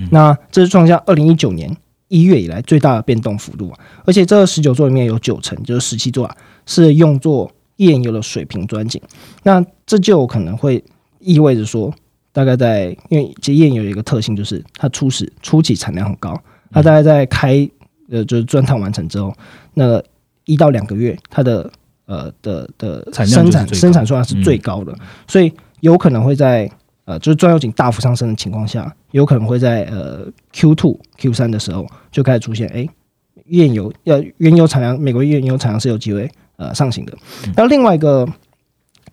[0.10, 1.76] 那这是创下二零一九年。
[2.10, 9.02] 一月以来最大的变动幅度啊，而且这十九座里面有九成，就是十七座啊，是用作页油的水平钻井。
[9.44, 10.84] 那这就可能会
[11.20, 11.94] 意味着说，
[12.32, 16.42] 大概在因为其实页油有一个特性，就是它初始初期产量很高，
[16.72, 17.70] 它大概在开
[18.10, 19.34] 呃就是钻探完成之后，
[19.74, 20.02] 那
[20.46, 21.72] 一到两个月，它的
[22.06, 24.96] 呃的的生产生产数量是最高的，
[25.28, 26.72] 所以有可能会在。
[27.08, 32.86] 呃，就是钻油井大幅上升的情况下，有可能会在呃 Q two Q 三的时候就开始出现，哎，
[33.46, 37.18] 页油要原油产量，美国原油产量是有机会呃上行的。
[37.56, 38.28] 那另外一个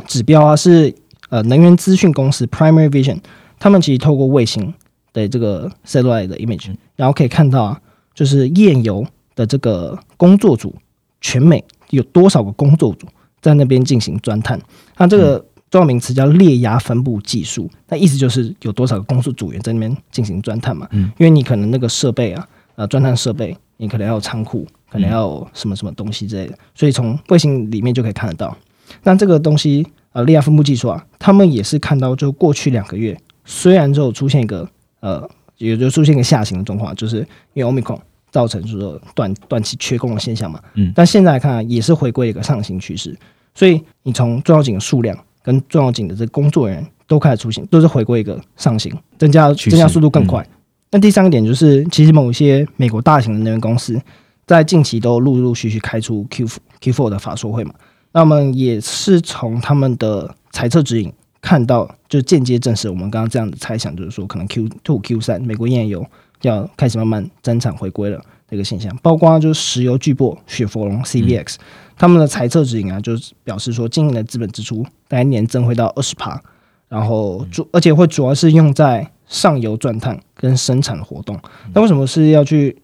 [0.09, 0.93] 指标啊，是
[1.29, 3.19] 呃能源资讯公司 Primary Vision，
[3.61, 4.75] 他们其实透过卫星
[5.13, 7.81] 的这个 satellite 的 image，然后可以看到啊，
[8.13, 10.75] 就是页油的这个工作组，
[11.21, 13.07] 全美有多少个工作组
[13.41, 14.61] 在那边进行钻探，
[14.97, 15.45] 那这个。
[15.75, 20.87] 重要名词叫裂压分布技术，那意思就是有多少个工作组员在那边进行钻探嘛？
[20.93, 28.57] 嗯，因为你可能那个设备啊，呃，钻探设备，你可能要有仓库，可能要有什么什么东西之类的，所以从卫星里面就可以看得到。
[29.03, 34.69] 那这个东西，呃，裂压分布技术啊，他们也是看到，就过去两个月，虽然就出现一个
[35.01, 37.99] 呃，也就出现一个下行的状况，就是因为 omicron
[38.31, 40.61] 造成说短短期缺工的现象嘛。
[40.75, 43.19] 嗯，但现在来看，也是回归一个上行趋势。
[43.57, 45.19] 所以你从重要井的数量。
[45.45, 50.45] 跟重要井的这工作人员都开始出行，都是回归一个上行，增加增加速度更快。
[50.91, 54.01] 那第三个点就是，其实某些美国大型的能源公司
[54.47, 56.47] 在近期都陆陆续续开出 Q
[56.81, 57.75] Q four 的法说会嘛，
[58.13, 66.07] 那我们也是从他们的猜测指引看到，就间接证实我们刚刚这样的猜想，就是说可能 Q two Q 三美国页油
[66.41, 71.59] 要开始慢慢增产回归了这个现象，包括就是石油巨擘雪佛龙 C V X。
[71.97, 76.41] 他们的财测指引啊，就是表示说，今年的资本支出大概年增会到二十帕，
[76.89, 81.39] 然后主而且会主要是用在上游钻探跟生产活动。
[81.73, 82.77] 那为什么是要去？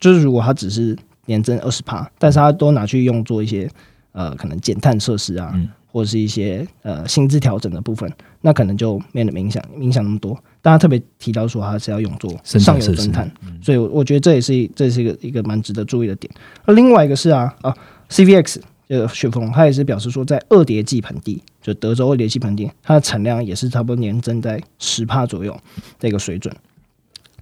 [0.00, 3.68] 就是如果它只是年增二十帕，但是它都拿去用做一些
[4.12, 5.52] 呃可能减碳设施啊，
[5.90, 8.08] 或者是一些呃薪资调整的部分，
[8.42, 10.38] 那可能就没那么影响影响那么多。
[10.62, 13.28] 大家特别提到说，它是要用作上游钻探，
[13.60, 16.32] 所以我觉得这也是这也是一个一个蛮值得注意的点。
[16.64, 17.74] 那另外一个是啊啊。
[18.10, 18.56] CVX
[18.88, 25.54] 这个雪佛龙，它也是表示说，在二叠纪盆地，就德州二叠纪盆地，它的产量也是差不多年增在十帕左右
[25.98, 26.54] 这个水准。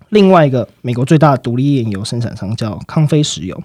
[0.09, 3.61] 另外一个美国最大独立页岩油生产商叫康菲石油，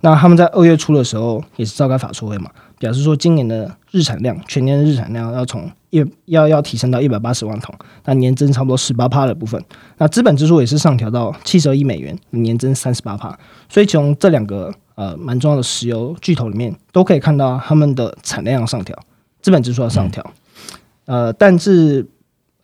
[0.00, 9.62] 那他们在二月初的时候也是召开法说会嘛，表示说今年的日产量，全年的日产量要从一要要提升到一百八十万桶，那年增差不多十八帕的部分，
[9.98, 14.74] 那资本支出也是上调到七十二亿美元，年增三十八帕，所以从这两个。
[14.98, 18.98] 呃，蛮重要的石油巨头里面都可以看到他们的产量上调，
[19.40, 20.28] 资本支出要上调。
[21.04, 22.04] 呃，但是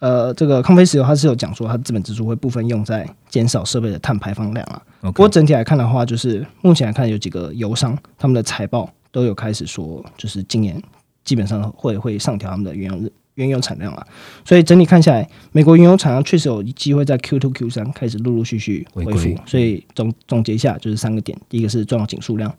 [0.01, 4.83] 呃，这个康菲石油它是有讲说，它资本支出会部分用在减少设备的碳排放量啊。
[5.01, 10.83] 不过整体来看的话，就是目前来看有几个油商他们的财报都有开始说，就是今年
[11.23, 14.07] 基本上会会上调他们的原油原油产量啊，
[14.45, 19.35] 所以整体看下来，美国原油产量确实有机会在 Q two Q 三开始陆陆续续恢复。
[19.45, 22.55] 所以总总结一下，就是三个点：第一个是重要井数量，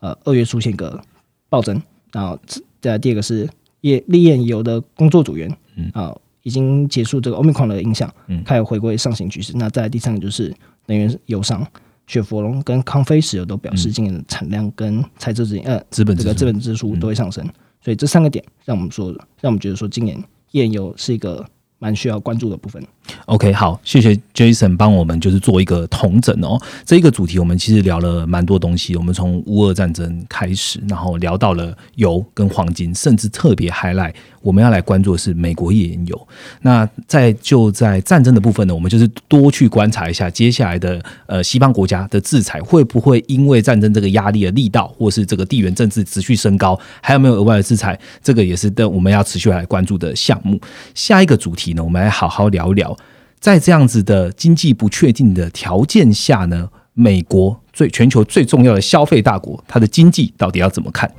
[0.00, 1.00] 呃，二月出现个
[1.48, 1.76] 暴增；
[2.12, 2.38] 然后
[2.80, 3.48] 再第二个是
[3.80, 8.12] 页页岩油的工作组员，嗯啊，已经结束这个欧米 n 的影响，
[8.44, 9.52] 开始回归上行趋势。
[9.56, 10.54] 那再第三个就是
[10.86, 11.66] 能源油商
[12.06, 17.46] 雪佛龙跟康菲石油都表示今年的产量跟财政指引呃资本这个资本支出都会上升。
[17.82, 21.44] 所以这三个点让我们说，让我们觉得说，今年页油是一个
[21.78, 22.82] 蛮需要关注的部分。
[23.24, 26.60] OK，好，谢谢 Jason 帮我们就是做一个同整哦。
[26.84, 36.28] 这一个主题我们其实聊了蛮多东西，我们从乌俄战争开始，然后聊到了油跟黄金，甚至特别 highlight 我们要来关注的是美国页岩油。
[36.62, 50.60] 那在就在战争的部分呢，我们就是多去观察一下接下来的呃西方国家的制裁会不会因为战争这个压力的力道，或是这个地缘政治持续升高，还有没有额外的制裁，这个也是的我们要持续来关注的项目。
[50.94, 52.96] 下一个主题呢，我们来好好聊一聊。
[53.38, 61.10] 在这样子的经济不确定的条件下呢，美国最全球最重要的消费大国，它的经济到底要怎么看？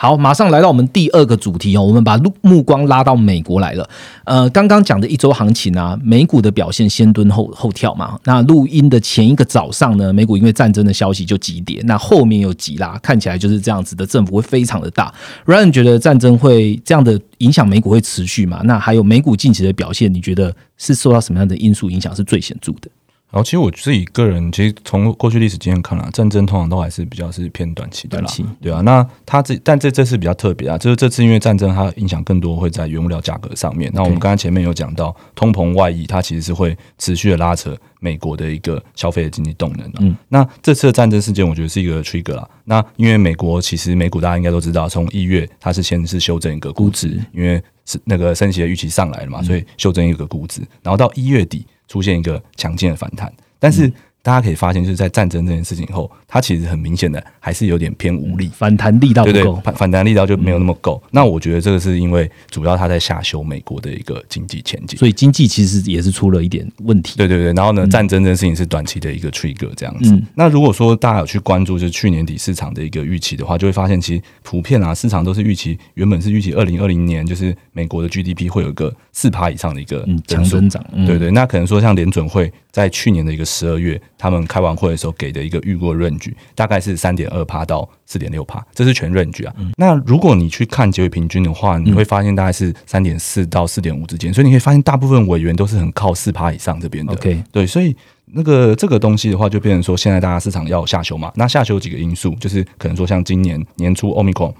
[0.00, 3.90] 好，马上来到我们第二个主题哦，我们把目目光拉到美国来了。
[4.22, 8.16] 呃，刚刚讲的一周行情啊，美股的表现先蹲后后跳嘛。
[8.22, 15.12] 那录音的前一个早上呢，美股因为战争的消息就急跌，那后面又急拉，看起来就是这样子的，振幅会非常的大。
[15.46, 18.60] Ryan 觉得战争会这样的影响美股会持续嘛？
[18.62, 22.88] 那还有美股近期的表现，你觉得是受到什么样的因素影响是最显著的？
[23.30, 28.80] 然后，其实我自己个人，其实从过去历史经验看啦，战争通常都还是比较是偏短期的啦短期，对啊。
[28.80, 33.90] 那它这，但这这次比较特别啊，就是这次因为战争，它影响更多会在原物料价格上面。
[33.94, 42.48] 那我们刚才前面有讲到，通膨外溢，它其实是会持续的拉扯美国的一个消费的经济动能、嗯，那这次的战争事件，我觉得是一个 trigger 啦。
[42.64, 53.32] 那因为美国其实美股大家应该都知道，从一月它是先是修正一个估值，因为是那个升息的预期上来了嘛，所以修正一个估值，然后到一月底出现一个强劲的反弹。
[53.58, 53.90] 但是
[54.28, 61.02] 大家可以发现，就是在战争这件事情后，它其实很明显的还是有点偏无力，反弹力道不对对够，，反反弹力道就没有那么够。
[61.10, 64.98] 那我觉得这个是因为主要它在下修美国的一个经济前景。
[64.98, 67.16] 所以经济其实也是出了一点问题。
[67.16, 70.12] 对对对，然后呢，战争这件事情是短期的一个 trigger 这样子。
[70.12, 89.54] 嗯那如果说大家有去关注就是去年底市场的一个预期的话，就会发现其实普遍啊，市场都是预期原本是预期二零二零年就是美国的 GDP 会有一个四趴以上的一个嗯，强增长，嗯、对对，那可能说像联准会在去年的一个十二月，他们开完会的时候给的一个预估 range 大概是三点二趴到四点六趴，这是全 range 啊。
[89.56, 97.12] 嗯那如果你去看结尾平均的话，你会发现大概是三点四到四点五之间，所以你可以发现大部分委员都是很靠四趴以上这边的。
[97.12, 97.96] OK 对，所以。
[98.30, 101.32] 那个这个东西的话，就变成说，现在大家市场要下修嘛。
[101.34, 104.52] 那下修几个因素，就是可能说像今年年初 Omicron，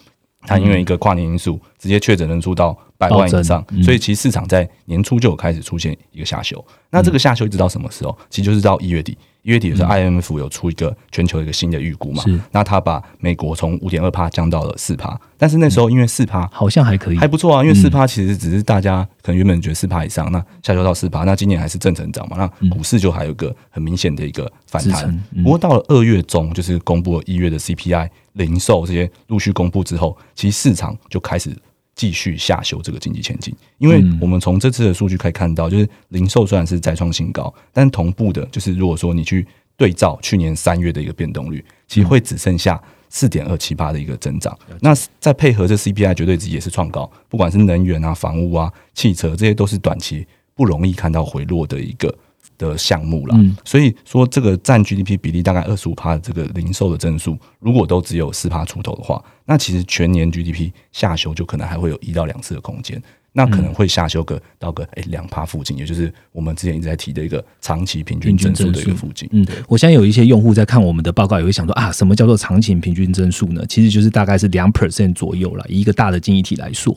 [0.46, 6.64] 它因为一个跨年因素，直接确诊人数到百万以上，嗯所以其实市场在年初就有开始出现一个下修。
[6.88, 8.18] 那这个下修一直到什么时候？
[8.30, 9.18] 其实就是到一月底。
[9.48, 25.08] 一月底的时候，IMF 有出一个全球的一个新的预估嘛是，那他把美国从五点二帕降到了四帕，但是那时候因为四帕好像还可以，还不错啊，因为四趴其实只是大家可能原本觉得四趴以上，那下修到四趴，那今年还是正成长嘛，那股市就还有一个很明显的一个反弹。
[25.32, 25.42] 嗯。
[25.42, 31.56] 不过到了二月中，就是公布了一月的 CPI、零售这些陆续公布之后，其实市场就开始。
[31.98, 39.44] 继续下修这个经济前景，因为我们从这次的数据可以看到，就是零售虽然是再创新高，但同步的就是如果说你去
[39.76, 44.56] 对照去年三月的一个变动率，其实会只剩下四点二七八的一个增长。
[44.80, 52.16] 那再配合这 CPI 绝对值也是创高，不管是能源啊、房屋啊、汽车，这些都是短期不容易看到回落的一个
[52.58, 53.34] 的项目了。
[53.38, 63.00] 嗯所以说这个占 GDP 比例大概二十五趴的这个零售的增速，如果都只有四趴出头的话，那其实全年 GDP 下修就可能还会有一到两次的空间。
[63.32, 69.28] 那可能会下修个到个诶两趴附近，也就是我们之前一直在提的一个长期平均增速的一个附近。
[69.32, 73.62] 嗯，我现在有一些用户在看我们的报告，也会想说啊，什么叫做长期平均增速呢？
[73.68, 75.64] 其实就是大概是两 percent 左右了。
[75.68, 76.92] 以一个大的经济体来说，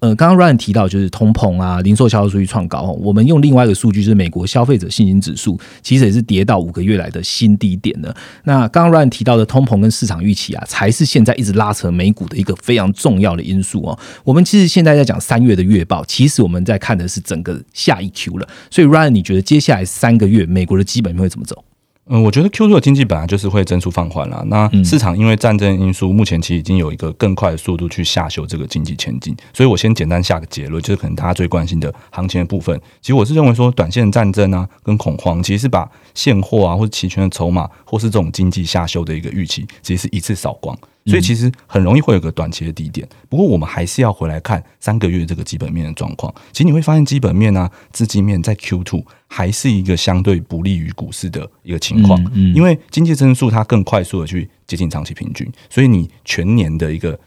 [0.00, 8.14] 呃，刚刚 Ryan 提到就是通膨啊，零售销售数据创高，我们用另外一个数据就是美国消费者信心指数，其实也是跌到五个月来的新低点了。
[8.44, 13.98] 那刚刚 Ryan 提到的通膨跟市场预期啊，才是现在一直拉扯美股的一个非常重要的因素哦。
[14.24, 18.48] 我们其实现在在讲三月的月报，其实我们在看的是整个下一 Q 了。
[18.70, 21.64] 所以 Ryan，你觉得接下来三个月美国的基本面会怎么走？
[22.08, 24.44] 嗯，我觉得 Q 2的经济本来就是会增速放缓了。
[24.46, 29.36] 那市场因为战争因素，目前其实已经有一个更快的速度去下修这个经济前景。
[29.52, 32.80] 所以我先简单下个结论，就是可能大家最关心的行情的部分。
[33.00, 40.78] 其实我是认为说，短线战争啊跟恐慌，其实是把现货啊或者期权的筹码，或是这种经济下修的一个预期，其实是一次扫光。
[41.06, 43.08] 所以其实很容易会有个短期的低点。
[43.28, 46.34] 不过我们还是要回来看三个月这个基本面的状况。
[46.52, 57.18] 其实你会发现，基本面啊、资金面在 Q two 还是一个相对不利于股市的一个情况，嗯嗯因为经济增速它更快速的去接近长期平均，所以你全年的一个。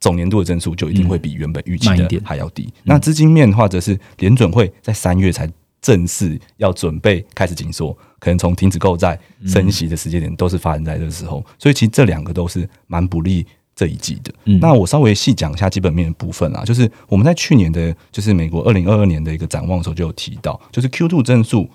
[0.00, 2.72] 总年度的增速就一定会比原本预期的还要低。
[2.84, 5.50] 那资金面或者是联准会在三月才
[5.82, 14.32] 正式要准备开始紧缩，可能从停止购债、升息的时间点都是发生在这个时候，所以其实这两个都是蛮不利这一季的。
[14.60, 21.68] 那我稍微细讲一下基本面的部分啊，就是我们在去年的，就是美国二零二二年的一个展望的时候就有提到，就是 Q two 增速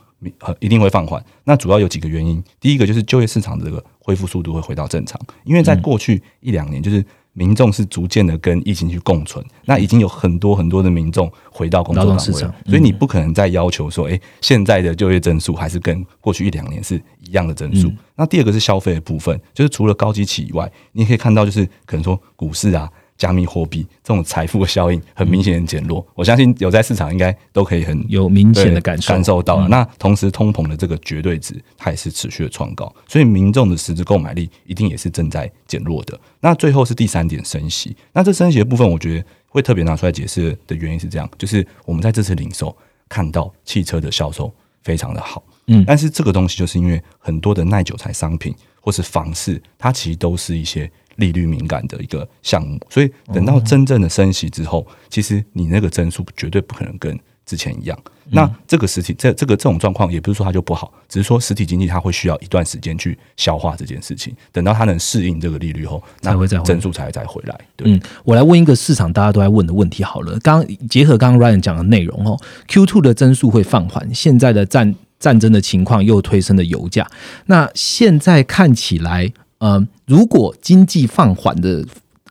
[0.60, 1.24] 一定会放缓。
[1.44, 7.04] 那主要有几个原因，第一个就是就业市场的这个恢复速度会回到正常，因为在过去一两年就是。
[7.34, 17.92] 民众是逐渐的跟疫情去共存，那已经有很多很多的民众回到工作岗位，所以你不可能再要求说，哎，现在的就业增速还是跟过去一两年是一样的增速。
[18.16, 22.90] 那第二个是消费的部分，就是除了高基企以外，你也可以看到，就是可能说股市啊。
[23.18, 29.68] 加密货币这种财富的效应很明显的减弱，我相信有在市场应该都可以很有明显的感受感受到。
[29.68, 36.20] 那同时通膨的这个绝对值它也是持续的创高，所以民众的实质购买力一定也是正在减弱的。
[36.40, 42.76] 那最后是第三点升息，那这升息的部分，我觉得会特别拿出来解释的原因是这样，就是我们在这次零售
[43.08, 44.52] 看到汽车的销售
[44.82, 50.92] 非常的好，嗯，但是这个东西就是因为很多的耐久材商品或是房市，它其实都是一些。
[51.18, 57.98] 利率敏感的一个项目，所以等到真正的升息之后，其实你那个增速绝对不可能跟之前一样。
[58.30, 64.34] 那这个实体这这个这种状况，也不是说它就不好，只是说实体经济它会需要一段时间去消化这件事情。
[64.52, 67.60] 等到它能适应这个利率后，才会再增速才会再回来。
[67.84, 70.40] 嗯，我来问一个市场大家都在问的问题好了。
[70.40, 72.40] 刚结合刚刚 Ryan 讲的内容哦
[72.70, 77.06] ，Q two 的增速会放缓，现在的战战争的情况又推升了油价。
[77.48, 79.34] 那现在看起来。
[79.66, 81.86] 嗯，如果经济放缓的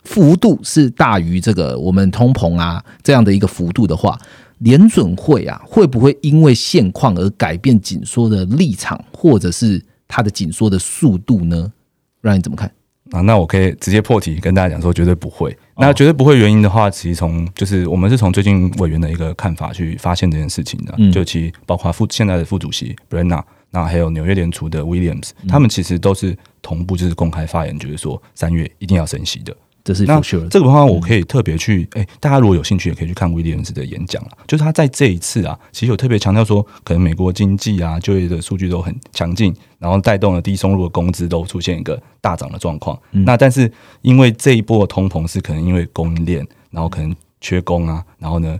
[0.05, 4.18] 幅度是大于这个我们通膨啊这样的一个幅度的话，
[4.59, 11.72] 联准会啊会不会因为现况而改变紧缩的立场，或者是它的紧缩的速度呢？
[12.20, 12.70] 让你怎么看
[13.12, 13.22] 啊？
[13.22, 15.57] 那我可以直接破题跟大家讲说，绝对不会。
[15.78, 20.95] 那绝对不会原因的话，其实从就是我们是从最近委员的一个看法去发现这件事情的。
[21.11, 23.43] 就其实包括副现在的副主席 Brenna。
[23.73, 29.53] 那还有纽约联储的 Williams，他们其实都是同步就是公开发言，就是说三月一定要升息的。
[29.83, 34.31] 这是那这个话，我可以特别去哎，大家如果有兴趣，也可以去看 Williams 的演讲了。
[34.47, 42.97] 就是他在这一次啊，其实有特别强调说，可能美国经济啊，就业的数据都很强劲，然后带动了低收入的工资都出现一个大涨的状况。
[43.11, 43.68] 那但是
[44.03, 48.57] 因为这一波的通膨是可能因为供应链，然后可能缺工啊，然后呢？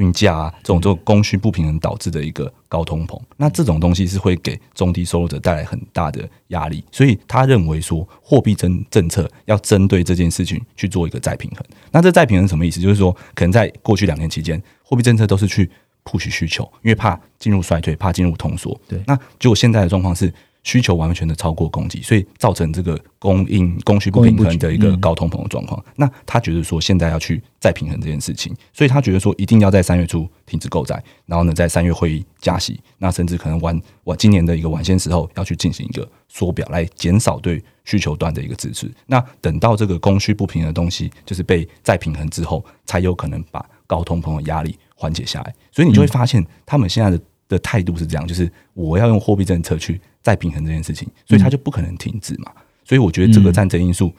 [0.00, 11.62] 运价啊，这种这种供需不平衡导致的一个高通膨，那这种东西是会给中低收入者带来很大的压力，所以他认为说货币政政策要针对这件事情去做一个再平衡。
[11.92, 12.80] 那这再平衡什么意思？
[12.80, 15.70] 就是说，可能在过去两年期间，货币政策都是去
[16.04, 18.78] push 需求，因为怕进入衰退，怕进入通缩。
[18.88, 20.32] 对，那结果现在的状况是。
[20.62, 25.82] 需求完全的超过供给，所以造成这个供应供需不平衡的一个高通膨的状况。
[25.96, 38.90] 那他觉得说现在要去再平衡这件事情，所以他觉得说一定要在三月初停止购债，然后呢在三月会议加息，那甚至可能晚晚今年的一个晚些时候要去进行一个缩表，来减少对需求端的一个支持。
[39.06, 45.54] 那等到这个供需不平衡的东西就是被再平衡之后，才有可能把高通膨的压力缓解下来。
[45.72, 49.98] 所以你就会发现他们现在的的态度是这样，就是我要用货币政策去。
[50.22, 52.50] 再平衡这件事情，所以它就不可能停止嘛。
[52.84, 54.12] 所以我觉得这个战争因素，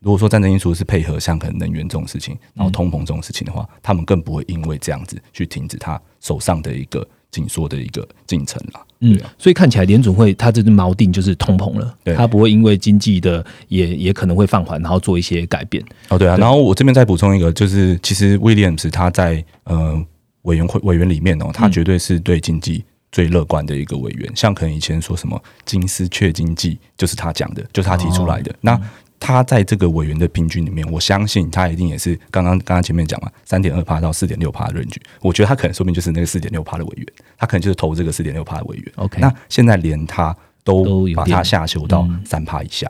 [0.00, 8.86] 如果说战争因素是配合像可能能源这种事情，然后通膨这种事情的话，他们更不会因为这样子去停止他手上的一个紧缩的一个进程了。
[9.00, 15.82] 嗯，所以看起来联总会它这只锚定就是通膨了，它不会因为经济的也也可能会放缓，然后做一些改变。
[16.08, 16.36] 哦，对啊。
[16.36, 20.04] 然后我这边再补充一个，就是其实 Williams 他在呃
[20.42, 22.84] 委员会委员里面哦，他绝对是对经济。
[23.10, 28.54] 最乐观的一个委员，像可能以前说什么金丝雀经济，就是他讲的，就是他提出来的。
[28.60, 28.80] 那
[29.20, 35.02] 他在这个委员的平均里面，我相信他一定也是刚刚刚刚前面讲嘛，三点二趴到四点六趴的润据。
[35.20, 37.06] 我觉得他可能说明就是那个四点六趴的委员，
[37.36, 38.92] 他可能就是投这个四点六趴的委员。
[38.96, 42.88] OK，那现在连他都把他下修到三趴以下。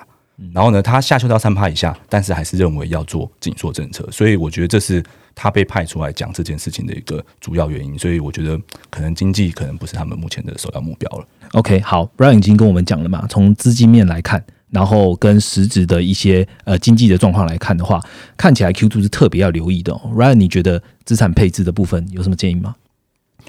[0.53, 5.03] 然后呢，他下修到三趴以下，但是还是认为要做紧缩政策，所以我觉得这是
[5.35, 7.99] 他被派出来讲这件事情的一个主要原因。
[7.99, 8.57] 所以我觉得
[8.89, 11.27] 可能经济可能不是他们目前的首要目标了。
[11.55, 18.01] OK，好，Brian 已经跟我们讲了嘛，从资金面来看，然后跟实质的一些呃经济的状况来看的话，
[18.37, 19.93] 看起来 Q two 是特别要留意的。
[19.93, 22.77] Brian，你觉得资产配置的部分有什么建议吗？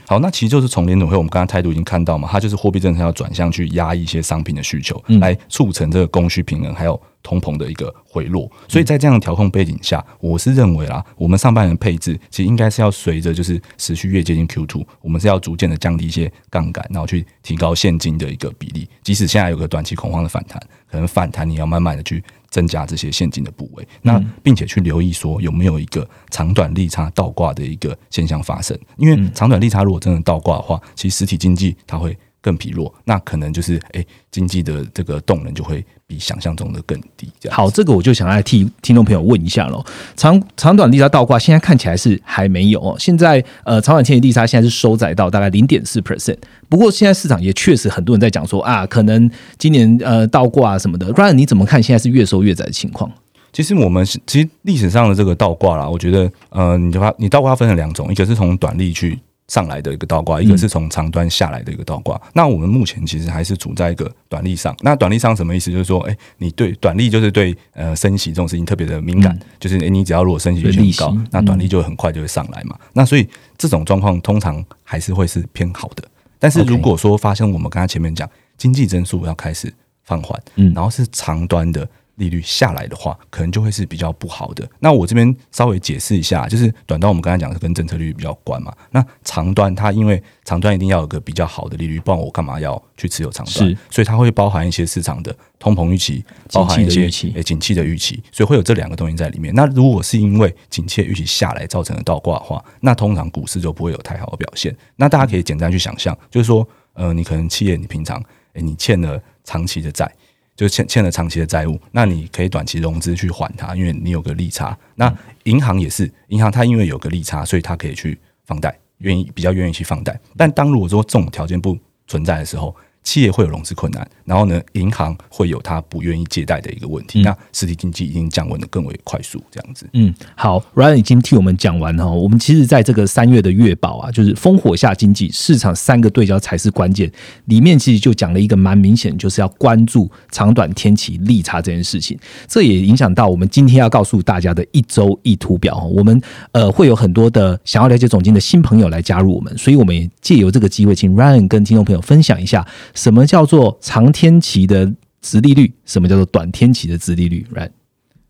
[0.08, 8.50] 好，那其实就是从联总会，我们刚刚态度已经看到嘛，它就是货币政策要转向去压一些商品的需求，来促成这个供需平衡，还有通膨的一个回落。
[8.68, 18.90] 所以在这样的调控背景下，我是认为啦，我们上半年配置其实应该是要随着就是持续越接近 Q two，我们是要逐渐的降低一些杠杆，然后去提高现金的一个比例。
[19.04, 22.24] 即使现在有个短期恐慌的反弹，可能反弹你要慢慢的去。
[22.50, 37.32] 增加这些现金的部位，那并且去留意说有没有一个长短利差倒挂的一个现象发生，因为长短利差如果真的倒挂的话，其实实体经济它会更疲弱，那可能就是哎经济的这个动能就会比想象中的更低。
[37.40, 39.84] 这样好，这个我就想来替听众朋友问一下喽。
[40.16, 42.96] 长长短利差倒挂现在看起来是还没有哦。
[42.98, 46.38] 现在呃，长短天气利差现在是收窄到大概零点四 percent。
[46.70, 51.12] 不过现在市场也确实很多人在讲说啊，可能今年呃倒挂什么的。
[51.14, 53.12] Ryan 你怎么看现在是越收越窄的情况？
[53.52, 59.20] 其实我们是其实历史上的这个倒挂啦，我觉得呃，你的话你倒挂分成两种，一个是从短利去。
[59.50, 62.20] 上来的一个倒挂，一个是从长端下来的一个倒挂。
[62.34, 64.74] 那我们目前其实还是处在一个短利上。
[64.80, 65.70] 那短利上什么意思？
[65.70, 72.78] 就是说，哎，你对短利就是对呃升息这种事情特别的敏感，就是你只要如果升息率很高，那短利就会很快就会上来嘛。
[72.94, 73.28] 那所以
[73.58, 76.04] 这种状况通常还是会是偏好的。
[76.38, 79.74] 但是如果说发生我们刚才前面讲经济增速要开始
[80.04, 81.90] 放缓，嗯，然后是长端的。
[82.20, 84.70] 利率下来的话，可能就会是比较不好的。
[84.80, 88.72] 那我这边稍微解释一下，就是短端我们刚才讲是跟政策利率比较关嘛。
[88.92, 93.78] 那长端它因为长端一定要有个比较好的利率，不然我干嘛要去持有长端？
[93.90, 99.54] 所以它会包含一些市场的通膨预期，包含一些诶景气的预期，所以会有这两个东西在里面。
[99.56, 104.76] 那如果是因为景气预期下来造成的倒挂的话，那通常股市就不会有太好的表现。
[104.98, 108.22] 那大家可以简单去想象，就是说，呃，你可能企业你平常
[108.54, 110.12] 诶你欠了长期的债。
[110.60, 114.78] 就欠欠了长期的债务，那你可以短期融资去还它，因为你有个利差。
[114.96, 115.10] 那
[115.46, 120.20] 银行也是，银行它因为有个利差，所以它可以去放贷，愿意比较愿意去放贷。
[120.36, 122.76] 但当如果说这种条件不存在的时候，
[123.10, 129.90] 企业会有融资困难，然后呢，银行会有他不愿意借贷的一个问题，那实体经济已经降温的更为快速，这样子。
[129.94, 132.06] 嗯，好，Ryan 已经替我们讲完哈。
[132.06, 137.12] 我们其实在这个三月的月报啊，就是烽火下经济市场三个对焦才是关键，
[137.46, 142.16] 里面其实就讲了一个蛮明显，就是要关注长短天气利差这件事情。
[142.48, 145.84] 这也影响到我们今天要告诉大家的一周一图表哈。
[145.84, 152.64] 我们呃会有很多的想要了解总经的新朋友来加入我们，所以我们也借由这个机会，请 Ryan 跟听众朋友分享一下。
[153.00, 155.74] 什么叫做长天期的殖利率？
[155.86, 157.70] 什么叫做短天期的殖利率？Right？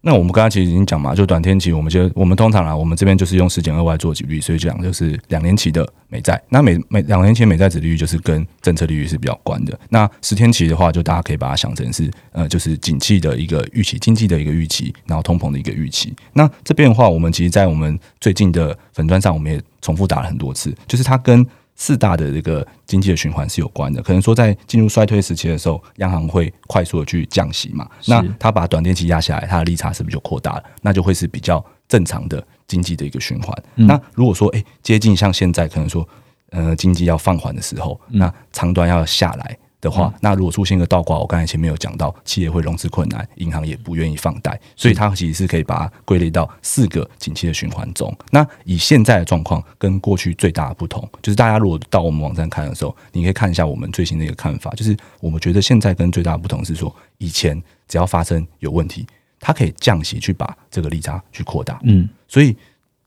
[0.02, 6.40] 那我们刚刚其实已经讲嘛，就短天期，我们就我们通常啊，我们这边就是用十减二 Y 做举例，所以讲就是两年期的美债。
[6.50, 9.78] 那美美两年期美债殖利率就是跟政策利率是比较关的。
[9.90, 16.14] 那十天期的话，就大家可以把它想成是呃，就是景气的一个预期，经济的一个预期，然后通膨的一个预期。
[16.34, 21.44] 那这边的话，我们其实，在我们最近的粉砖上，我们也重复打了很多次，就是它跟
[21.82, 30.64] 四大的这个经济的循环是有关的，可能说在进入衰退时期的时候，央行会快速的去降息嘛，那它把短天期压下来，它的利差是不是就扩大了？
[30.82, 33.64] 那就会是比较正常的经济的一个循环。
[33.76, 36.08] 那如果说诶接近像现在可能说
[36.50, 39.58] 呃经济要放缓的时候，那长端要下来。
[39.82, 48.14] 的话，那如果出现一个倒挂，我刚才前面有讲到，企业会融资困难，银行也不愿意放贷，所以它其实是可以把它归类到四个景气的循环中。
[48.32, 59.08] 那以现在的状况跟过去最大的不同，就是大家如果到我们网站看的时候，你可以看一下我们最新的一个看法，就是我们觉得现在跟最大的不同是说，以前只要发生有问题，
[59.40, 62.56] 它可以降息去把这个利差去扩大，嗯，所以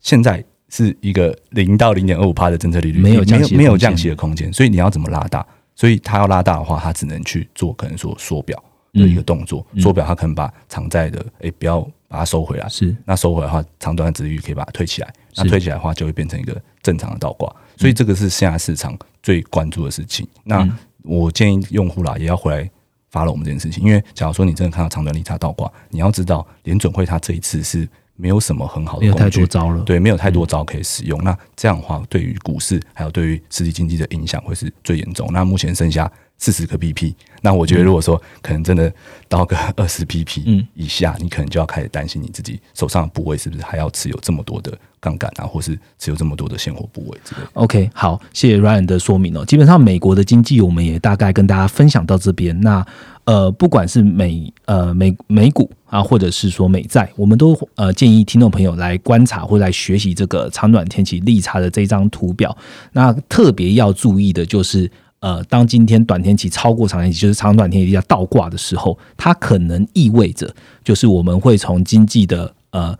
[0.00, 5.46] 现在是一个零到零点二五帕的政策利率，没有降息，没有降息的空间，所以你要怎么拉大？
[5.82, 8.56] 所以它要拉大的话，它只能去做可能说缩表
[8.92, 9.66] 的一个动作。
[9.80, 15.12] 缩表，它可能把长债的诶不要把它收回来，是那收回来的话，长短的值率可以把它推起来。
[15.34, 17.52] 那推起来的话，就会变成一个正常的倒挂。
[17.76, 20.24] 所以这个是现在市场最关注的事情。
[20.44, 20.64] 那
[21.02, 22.70] 我建议用户啦也要回来
[23.10, 27.88] 发了我们这件事情，因为假如说你真的看到长短利差倒挂，你要知道联准会它这一次是。
[28.22, 29.44] 没有什么很好的工具，
[29.84, 31.18] 对，没有太多招可以使用。
[31.24, 35.28] 那这样的话，对于股市还有对于实体经济的影响会是最严重。
[35.32, 36.08] 那目前剩下
[36.38, 38.92] 四十个 BP，那我觉得如果说可能真的
[39.28, 47.40] 到个 二十 BP 以下，你可能就要开始担心你自己手上的部位是不是还要持有这么多的杠杆啊，或是持有这么多的现货部位之类。
[47.54, 49.44] OK，好，谢谢 Ryan 的说明哦。
[49.44, 52.60] 基本上美国的经济我们也大概跟大家分享到这边。
[52.60, 52.86] 那
[53.24, 62.56] 呃，不管是美呃美美股啊，或者是说美债，我们都呃建议听众朋友来观察或来学习这个长短天气利差的这张图表。
[62.92, 70.52] 那特别要注意的就是，呃，当今天短天期超过长天期，就是长短天期要倒挂的时候，它可能意味着
[70.82, 72.98] 就是我们会从经济的呃。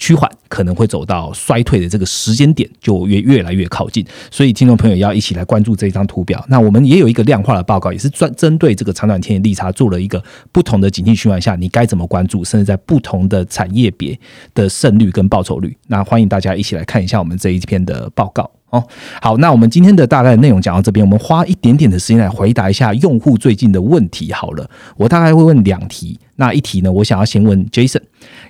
[0.00, 6.42] 趋缓可能会走到衰退的这个时间点就越越来越靠近，所以听众朋友要一起来关注这张图表。
[6.48, 10.20] 那我们也有一个量化的报告，也是专针对这个长短天的利差做了一个
[10.50, 14.18] 不同的景气循环下，你该怎么关注，甚至在不同的产业别
[14.54, 15.76] 的胜率跟报酬率。
[15.88, 18.82] 那欢迎大家一起来看一下我们这一篇的报告哦。
[19.20, 24.32] 好，那我们今天的大概内容讲到这边，我们花一点点的时间来回答一下用户最近的问题。
[24.32, 26.18] 好了，我大概会问两题。
[26.36, 28.00] 那一题呢，我想要先问 Jason，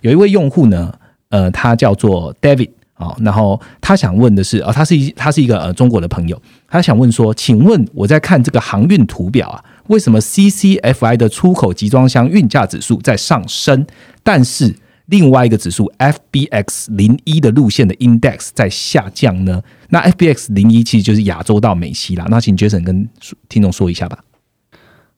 [0.03, 0.95] 有一位用户呢。
[1.31, 13.87] 呃，他叫做 David 好，然后他想问的是，啊，他是一他是一个呃中国的朋友，他想问说，请问我在看这个航运图表啊，为什么 CCFI 的出口集装箱运价指数在上升，
[14.23, 14.77] 但是
[15.07, 19.63] 另外一个指数 FBX 零一的路线的 index 在下降呢？
[19.89, 22.27] 那 FBX 零一其实就是亚洲到美西啦。
[22.29, 23.09] 那请 Jason 跟
[23.49, 24.19] 听众说一下吧。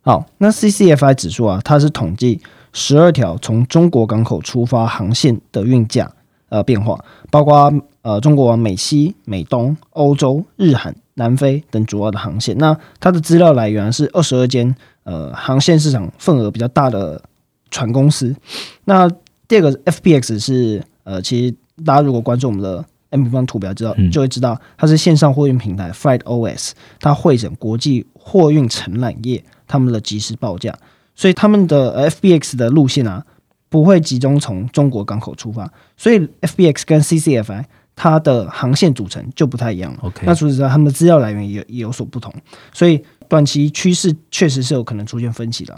[0.02, 2.40] 好，那 CCFI 指数啊，它是统计
[2.72, 6.10] 十二条从中国港口出发航线的运价。
[6.48, 12.54] 呃，变化包括呃，中国往美西、美东、欧洲、日韩、南非等主要的航线。
[12.58, 17.22] 那它的资料来源是二十二间呃航线市场份额比较大的
[17.70, 18.36] 船公司。
[18.84, 19.10] 那
[19.48, 21.54] 第二个 FBX 是呃，其实
[21.86, 30.74] 大家如果关注我们的 M 方图表，知道就会知道它是线上货运平台 Freight OS，它会诊国际货运承揽业他们的即时报价，
[31.14, 33.24] 所以他们的 FBX 的路线啊。
[33.68, 37.64] 不会集中从中国港口出发，所以 FBX 跟 CCFI
[37.96, 39.98] 它的航线组成就不太一样了。
[40.02, 42.30] OK，那除此之外，他们的资料来源也也有所不同，
[42.70, 45.74] 所以短期趋势确实是有可能出现分歧的。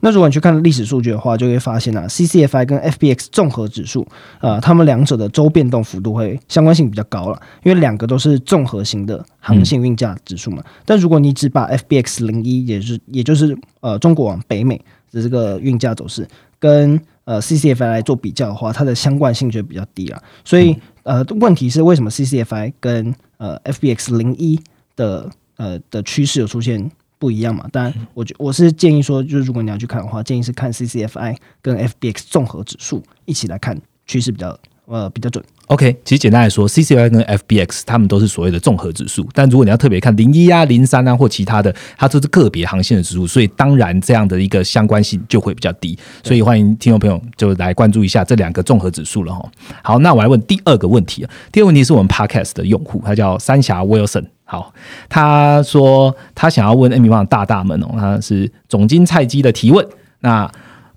[0.00, 4.06] 那如果你去看历史数据的话，就会发现啊，CCFI 跟 FBX 综合指数
[4.38, 10.62] 啊，它们两者的周变动幅度会相关性比较高了，因为两个都是综合型的航线运价指数嘛。
[10.84, 14.80] 但如果你只把 FBX 零一，也是也就是呃中国往北美
[15.12, 16.26] 的这个运价走势
[16.58, 20.20] 跟呃，CCFI 来做比较的话，它的相关性就比较低了。
[20.44, 24.58] 所以，呃，问题是为什么 CCFI 跟呃 FBX 零一
[24.96, 26.90] 的呃的趋势有出现
[27.20, 27.68] 不一样嘛？
[27.70, 34.58] 当然，我觉我是建议说，就是如果你要去看的话，建议是看 CCFI 跟 FBX 综合指数一起来看趋势比较。
[34.86, 35.44] 呃，比较准。
[35.70, 39.24] OK，其实简单来说，CCI 跟 FBX 他们都是所谓的综合指数。
[39.32, 45.96] 但如果你要特别看零一啊、零三啊或其他的，它都是个别航线的指数，所以当然这样的一个相关性就会比较低。
[46.24, 49.48] 所以欢迎听众朋友就来关注一下这两个综合指数了哈。
[49.84, 51.30] 好，那我来问第二个问题啊。
[51.52, 54.24] 第二个问题是我们 Podcast 的用户，他叫三峡 Wilson。
[54.42, 54.74] 好，
[55.08, 59.86] 他说他想要问 M 方大大们哦，他是总经菜鸡的提问。
[60.18, 60.50] 那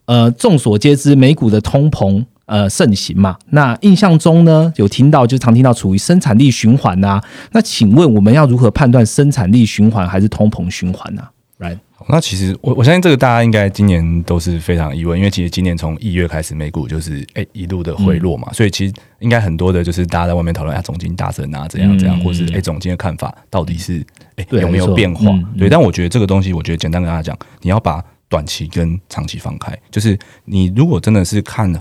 [0.06, 2.26] 呃，众所皆知，美股的通膨。
[2.54, 3.36] 呃，盛行嘛？
[3.50, 7.20] 那印象中呢，有听到就常听到处于生产力循环呐。
[7.52, 11.24] 那请问我们要如何判断生产力循环还是通膨循环呢
[11.58, 11.80] ？Right？
[12.08, 25.26] 那其实我我相信这个大家应该今年都是非常疑问，因为其实今年从一月开始美股就是哎一路的回落嘛，所以其实应该很多的就是大家在外面讨论下总经大神啊怎样怎样，或是哎总经的看法到底是哎有没有变化？
[25.58, 31.74] 对，但我觉得这个东西，我觉得简单跟大家讲，你要把短期跟长期放开，就是你如果真的是看。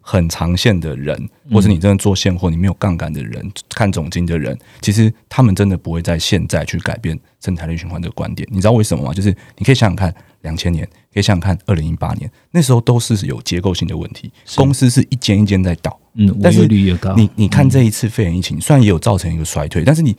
[0.00, 8.48] 很长线的人，或是你真的做现货，你没有杠杆的人，看总金的人，其实他们真的不会在现在去改变生产力循环这个观点。
[8.50, 9.12] 你知道为什么吗？
[9.12, 17.14] 就是你可以想想看，两千年，可以想想看，二零一八年那时候都是有结构性的问题，公司是一间一间在倒，嗯，但是率也高。
[17.14, 20.16] 你你看这一次肺炎疫情，虽然也有造成一个衰退，但是你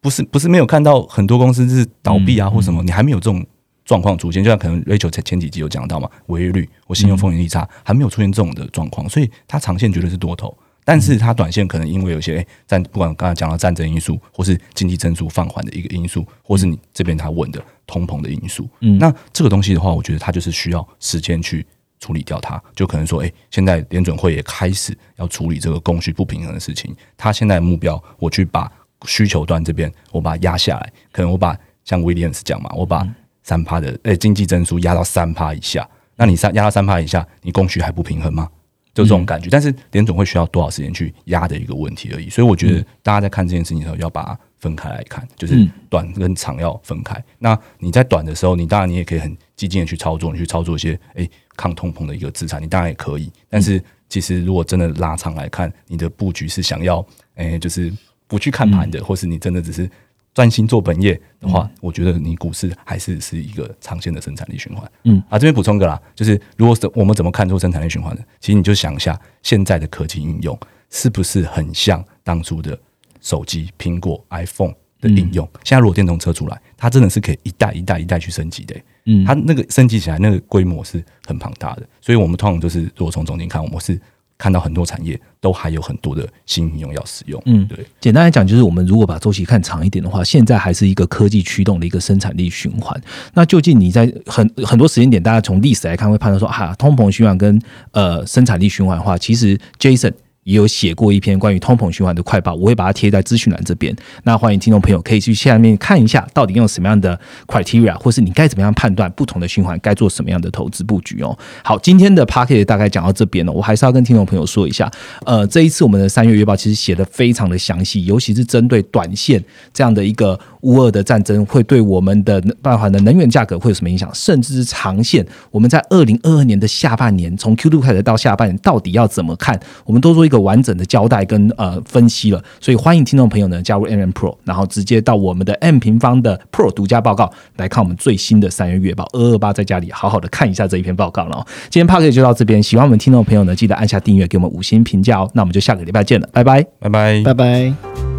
[0.00, 3.44] 不是不是没有看到很多公司是倒闭啊或什么，你还没有这种。
[3.92, 21.66] 状况出现，就像可能 Rachel 前前几集有讲到嘛，违约率或信用风险利差还没有出现这种的状况，所以它长线绝对是多头，但是它短线可能因为有些战，不管刚才讲到战争因素，或是经济增速放缓的一个因素，或是你这边他问的通膨的因素，嗯，那这个东西的话，我觉得它就是需要时间去
[22.00, 28.72] 处理掉它，就可能说，哎，现在联准会也开始要处理这个供需不平衡的事情，它现在目标，我去把
[29.04, 33.06] 需求端这边我把它压下来，可能我把像 Williams 讲嘛，我把
[33.42, 38.48] 三趴的诶，经济增速压到三趴以下，那你三压到三趴以下，你供需还不平衡吗？
[38.94, 39.48] 就这种感觉。
[39.50, 42.28] 但是联总会需要多少时间去压的一个问题而已。
[42.28, 47.22] 所以我觉得大家在看这件事情的时候，要把它分开来看，就是短跟长要分开。
[47.38, 53.32] 那你在短的时候，你当然你也可以很激进的去操作，你去操作一些诶抗通膨的一个资产，你当然也可以。
[53.48, 57.04] 但是其实如果真的拉长来看，你的布局是想要
[57.36, 57.90] 诶，就是
[58.26, 59.90] 不去看盘的，或是你真的只是。
[60.34, 64.90] 专心做本业的话，我觉得你股市还是是一个长线的生产力循环。
[65.04, 68.22] 嗯，啊，这边补充个啦，就是如果是我们怎么看出生产力循环呢？
[68.40, 70.58] 其实你就想一下，现在的科技应用
[70.90, 72.78] 是不是很像当初的
[73.20, 75.48] 手机苹果 iPhone 的应用？
[75.64, 78.74] 现在如果电动车出来，它真的是可以一代一代一代去升级的。
[79.04, 81.86] 嗯，它那个升级起来那个规模是很庞大的。
[82.00, 84.00] 所以我们通常就是如果从中间看，我们是。
[84.42, 87.40] 看到很多产业都还有很多的新应用要使用。
[87.46, 87.86] 嗯，对。
[88.00, 93.00] 简单来讲，就是我们如果把周期看长一点的话，现在还是一个科技驱动的一个生产力循环。
[93.34, 97.62] 那究竟你在很很多时间点，大家从历史来看会判断说，哈，通膨循环跟
[97.92, 100.12] 呃生产力循环的话，其实 Jason
[100.44, 103.94] 也有写过一篇关于通膨循环的快报，我会把它贴在资讯栏这边。
[104.24, 111.36] 那欢迎听众朋友可以去下面看一下，到底用什么样的 criteria，或是你该怎么样判断不同的循环该做什么样的投资布局哦。
[111.62, 114.90] 好，今天的 p a c k e t 大概讲到这边了，我还是要跟听众朋友说一下，
[115.24, 141.46] 呃，这一次我们的三月月报其实写的非常的详细，尤其是针对短线这样的一个乌俄的战争会对我们的办法的能源价格会有什么影响，甚至是长线，我们在二零二二年的下半年，从 Q 二开始到下半年，到底要怎么看，我们都做一个完整的交代跟呃分析了，所以欢迎听众朋友呢加入 M M Pro，然后直接到我们的 M 平方的 Pro 独家报告来看我们最新的三月月报，二二八在家里好好的看一下这一篇报告了哦。
[141.68, 145.30] 今天 p a r k 就到这边，喜欢我们听众朋友呢，记得按下订阅，给我们五星评价哦。
[145.34, 146.64] 那我们就下个礼拜见了，拜拜。
[146.80, 147.22] 拜拜。
[147.22, 148.11] 拜拜。